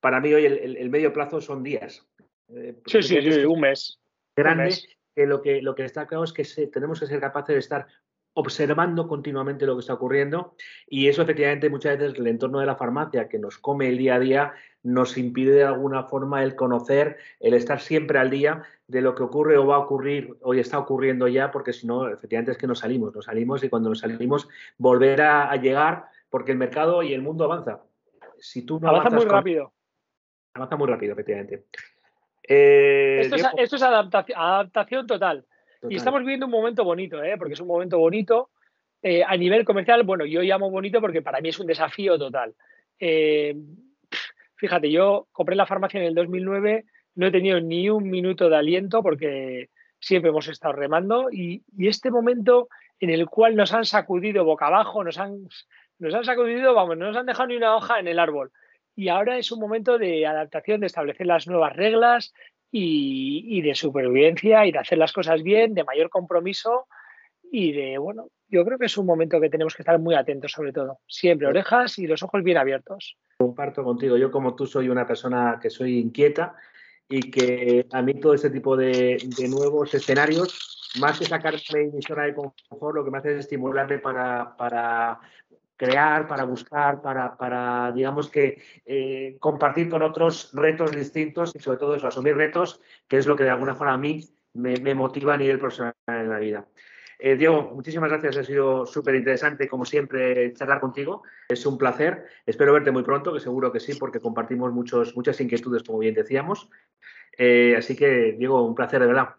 Para 0.00 0.20
mí 0.20 0.32
hoy 0.32 0.46
el, 0.46 0.90
medio 0.90 1.12
plazo 1.12 1.40
son 1.40 1.62
días. 1.62 2.06
Eh, 2.48 2.76
sí, 2.86 3.02
sí, 3.02 3.20
sí, 3.20 3.44
un 3.44 3.60
mes. 3.60 4.00
Grande, 4.36 4.74
que 5.14 5.26
lo 5.26 5.42
que 5.42 5.60
lo 5.60 5.74
que 5.74 5.84
está 5.84 6.06
claro 6.06 6.24
es 6.24 6.32
que 6.32 6.44
tenemos 6.68 7.00
que 7.00 7.06
ser 7.06 7.20
capaces 7.20 7.54
de 7.54 7.58
estar 7.58 7.86
observando 8.32 9.08
continuamente 9.08 9.66
lo 9.66 9.74
que 9.74 9.80
está 9.80 9.94
ocurriendo 9.94 10.54
y 10.86 11.08
eso 11.08 11.22
efectivamente 11.22 11.68
muchas 11.68 11.98
veces 11.98 12.18
el 12.18 12.28
entorno 12.28 12.60
de 12.60 12.66
la 12.66 12.76
farmacia 12.76 13.28
que 13.28 13.38
nos 13.38 13.58
come 13.58 13.88
el 13.88 13.98
día 13.98 14.14
a 14.14 14.20
día 14.20 14.54
nos 14.82 15.18
impide 15.18 15.52
de 15.52 15.64
alguna 15.64 16.04
forma 16.04 16.42
el 16.42 16.54
conocer, 16.54 17.18
el 17.40 17.54
estar 17.54 17.80
siempre 17.80 18.18
al 18.18 18.30
día 18.30 18.62
de 18.86 19.02
lo 19.02 19.14
que 19.14 19.24
ocurre 19.24 19.58
o 19.58 19.66
va 19.66 19.76
a 19.76 19.80
ocurrir 19.80 20.36
o 20.40 20.54
está 20.54 20.78
ocurriendo 20.78 21.28
ya, 21.28 21.50
porque 21.50 21.72
si 21.72 21.86
no, 21.86 22.08
efectivamente 22.08 22.52
es 22.52 22.58
que 22.58 22.66
nos 22.66 22.78
salimos, 22.78 23.14
nos 23.14 23.26
salimos 23.26 23.62
y 23.62 23.68
cuando 23.68 23.90
nos 23.90 23.98
salimos 23.98 24.48
volver 24.78 25.20
a, 25.22 25.54
llegar 25.56 26.06
porque 26.30 26.52
el 26.52 26.58
mercado 26.58 27.02
y 27.02 27.12
el 27.12 27.22
mundo 27.22 27.44
avanza. 27.44 27.82
Si 28.38 28.62
tú 28.62 28.80
no 28.80 28.88
avanza 28.88 29.10
muy 29.10 29.26
rápido. 29.26 29.72
Avanza 30.54 30.76
muy 30.76 30.88
rápido, 30.88 31.12
efectivamente. 31.12 31.64
Eh, 32.42 33.20
esto, 33.20 33.36
es, 33.76 33.82
adaptación 33.82 35.06
total. 35.06 35.44
Y 35.88 35.96
estamos 35.96 36.20
viviendo 36.20 36.46
un 36.46 36.52
momento 36.52 36.84
bonito, 36.84 37.22
¿eh? 37.22 37.36
porque 37.38 37.54
es 37.54 37.60
un 37.60 37.68
momento 37.68 37.98
bonito. 37.98 38.50
Eh, 39.02 39.24
a 39.26 39.36
nivel 39.36 39.64
comercial, 39.64 40.02
bueno, 40.02 40.26
yo 40.26 40.42
llamo 40.42 40.70
bonito 40.70 41.00
porque 41.00 41.22
para 41.22 41.40
mí 41.40 41.48
es 41.48 41.58
un 41.58 41.66
desafío 41.66 42.18
total. 42.18 42.54
Eh, 42.98 43.56
fíjate, 44.56 44.90
yo 44.90 45.26
compré 45.32 45.56
la 45.56 45.66
farmacia 45.66 46.00
en 46.00 46.06
el 46.06 46.14
2009, 46.14 46.84
no 47.14 47.26
he 47.26 47.30
tenido 47.30 47.60
ni 47.60 47.88
un 47.88 48.10
minuto 48.10 48.50
de 48.50 48.56
aliento 48.56 49.02
porque 49.02 49.70
siempre 49.98 50.30
hemos 50.30 50.48
estado 50.48 50.74
remando 50.74 51.28
y, 51.30 51.62
este 51.78 52.10
momento 52.10 52.68
en 52.98 53.10
el 53.10 53.26
cual 53.26 53.56
nos 53.56 53.72
han 53.72 53.86
sacudido 53.86 54.44
boca 54.44 54.66
abajo, 54.66 55.02
nos 55.02 55.18
han, 55.18 55.48
nos 55.98 56.14
han 56.14 56.24
sacudido, 56.24 56.74
vamos, 56.74 56.98
no 56.98 57.06
nos 57.06 57.16
han 57.16 57.26
dejado 57.26 57.48
ni 57.48 57.56
una 57.56 57.74
hoja 57.74 57.98
en 57.98 58.08
el 58.08 58.18
árbol. 58.18 58.52
Y 59.00 59.08
ahora 59.08 59.38
es 59.38 59.50
un 59.50 59.60
momento 59.60 59.96
de 59.96 60.26
adaptación, 60.26 60.80
de 60.80 60.86
establecer 60.86 61.26
las 61.26 61.46
nuevas 61.46 61.74
reglas, 61.74 62.34
y, 62.70 63.62
de 63.62 63.74
supervivencia 63.74 64.66
y 64.66 64.72
de 64.72 64.78
hacer 64.78 64.98
las 64.98 65.14
cosas 65.14 65.42
bien, 65.42 65.72
de 65.72 65.84
mayor 65.84 66.10
compromiso 66.10 66.86
y 67.50 67.72
de, 67.72 67.96
bueno, 67.96 68.28
yo 68.48 68.62
creo 68.62 68.78
que 68.78 68.84
es 68.84 68.98
un 68.98 69.06
momento 69.06 69.40
que 69.40 69.48
tenemos 69.48 69.74
que 69.74 69.82
estar 69.82 69.98
muy 69.98 70.14
atentos 70.14 70.52
sobre 70.52 70.74
todo. 70.74 70.98
Siempre 71.06 71.48
orejas 71.48 71.98
y 71.98 72.06
los 72.06 72.22
ojos 72.22 72.42
bien 72.42 72.58
abiertos. 72.58 73.16
Comparto 73.38 73.82
contigo. 73.82 74.18
Yo 74.18 74.30
como 74.30 74.54
tú 74.54 74.66
soy 74.66 74.90
una 74.90 75.06
persona 75.06 75.58
que 75.62 75.70
soy 75.70 75.98
inquieta 75.98 76.54
y 77.08 77.30
que 77.30 77.86
a 77.90 78.02
mí 78.02 78.20
todo 78.20 78.34
este 78.34 78.50
tipo 78.50 78.76
de, 78.76 79.16
nuevos 79.48 79.94
escenarios, 79.94 80.92
más 81.00 81.18
que 81.18 81.24
sacarme 81.24 81.60
de 81.72 81.90
mi 81.90 82.02
zona 82.02 82.24
de 82.24 82.34
confort, 82.34 82.94
lo 82.94 83.04
que 83.04 83.10
me 83.10 83.16
hace 83.16 83.32
es 83.32 83.40
estimularme 83.40 83.98
para, 83.98 84.54
para 84.58 85.20
crear, 85.80 86.28
para 86.28 86.44
buscar, 86.44 87.00
para, 87.00 87.38
para 87.38 87.90
digamos 87.92 88.28
que, 88.28 88.62
eh, 88.84 89.38
compartir 89.40 89.88
con 89.88 90.02
otros 90.02 90.50
retos 90.52 90.94
distintos 90.94 91.56
y 91.56 91.58
sobre 91.58 91.78
todo 91.78 91.94
eso, 91.94 92.06
asumir 92.06 92.36
retos, 92.36 92.82
que 93.08 93.16
es 93.16 93.26
lo 93.26 93.34
que 93.34 93.44
de 93.44 93.50
alguna 93.50 93.74
forma 93.74 93.94
a 93.94 93.96
mí 93.96 94.20
me, 94.52 94.76
me 94.76 94.94
motiva 94.94 95.32
a 95.32 95.38
nivel 95.38 95.58
profesional 95.58 95.94
en 96.06 96.28
la 96.28 96.38
vida. 96.38 96.66
Eh, 97.18 97.36
Diego, 97.36 97.72
muchísimas 97.74 98.10
gracias. 98.10 98.36
Ha 98.36 98.44
sido 98.44 98.84
súper 98.84 99.14
interesante, 99.14 99.68
como 99.68 99.86
siempre, 99.86 100.52
charlar 100.52 100.80
contigo. 100.80 101.22
Es 101.48 101.64
un 101.64 101.78
placer. 101.78 102.26
Espero 102.44 102.74
verte 102.74 102.90
muy 102.90 103.02
pronto, 103.02 103.32
que 103.32 103.40
seguro 103.40 103.72
que 103.72 103.80
sí, 103.80 103.94
porque 103.98 104.20
compartimos 104.20 104.72
muchos, 104.72 105.16
muchas 105.16 105.40
inquietudes, 105.40 105.82
como 105.82 105.98
bien 105.98 106.14
decíamos. 106.14 106.68
Eh, 107.38 107.74
así 107.76 107.96
que, 107.96 108.32
Diego, 108.32 108.62
un 108.62 108.74
placer 108.74 109.00
de 109.00 109.06
verdad. 109.06 109.30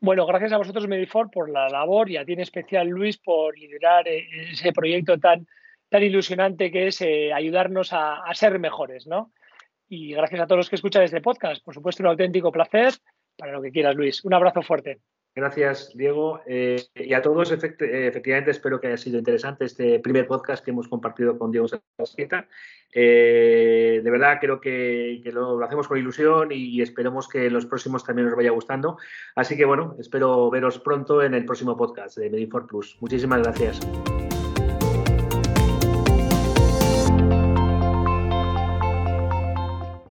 Bueno, 0.00 0.26
gracias 0.26 0.52
a 0.52 0.58
vosotros, 0.58 0.88
Medifor, 0.88 1.30
por 1.30 1.48
la 1.50 1.68
labor 1.68 2.10
y 2.10 2.16
a 2.16 2.24
ti 2.24 2.32
en 2.32 2.40
especial, 2.40 2.88
Luis, 2.88 3.16
por 3.18 3.56
liderar 3.56 4.06
ese 4.06 4.72
proyecto 4.72 5.18
tan, 5.18 5.46
tan 5.88 6.02
ilusionante 6.02 6.70
que 6.70 6.88
es 6.88 7.02
ayudarnos 7.02 7.90
a, 7.92 8.22
ser 8.34 8.58
mejores, 8.58 9.06
¿no? 9.06 9.32
Y 9.88 10.12
gracias 10.12 10.40
a 10.40 10.46
todos 10.46 10.58
los 10.58 10.70
que 10.70 10.76
escuchan 10.76 11.02
este 11.02 11.20
podcast. 11.20 11.64
Por 11.64 11.74
supuesto, 11.74 12.02
un 12.02 12.08
auténtico 12.08 12.52
placer. 12.52 12.92
Para 13.36 13.52
lo 13.52 13.62
que 13.62 13.70
quieras, 13.70 13.94
Luis. 13.94 14.24
Un 14.24 14.34
abrazo 14.34 14.62
fuerte. 14.62 14.98
Gracias, 15.38 15.92
Diego. 15.94 16.40
Eh, 16.46 16.82
y 16.96 17.14
a 17.14 17.22
todos, 17.22 17.52
efectivamente, 17.52 18.50
espero 18.50 18.80
que 18.80 18.88
haya 18.88 18.96
sido 18.96 19.18
interesante 19.18 19.66
este 19.66 20.00
primer 20.00 20.26
podcast 20.26 20.64
que 20.64 20.72
hemos 20.72 20.88
compartido 20.88 21.38
con 21.38 21.52
Diego 21.52 21.68
Sasqueta. 21.68 22.48
Eh, 22.92 24.00
de 24.02 24.10
verdad, 24.10 24.38
creo 24.40 24.60
que, 24.60 25.20
lo, 25.32 25.62
hacemos 25.62 25.86
con 25.86 25.96
ilusión 25.96 26.50
y, 26.50 26.82
esperemos 26.82 27.28
que 27.28 27.50
los 27.50 27.66
próximos 27.66 28.04
también 28.04 28.26
os 28.26 28.34
vaya 28.34 28.50
gustando. 28.50 28.98
Así 29.36 29.56
que, 29.56 29.64
bueno, 29.64 29.94
espero 30.00 30.50
veros 30.50 30.80
pronto 30.80 31.22
en 31.22 31.34
el 31.34 31.44
próximo 31.44 31.76
podcast 31.76 32.18
de 32.18 32.30
Medifor 32.30 32.66
Plus. 32.66 32.96
Muchísimas 33.00 33.40
gracias. 33.42 33.78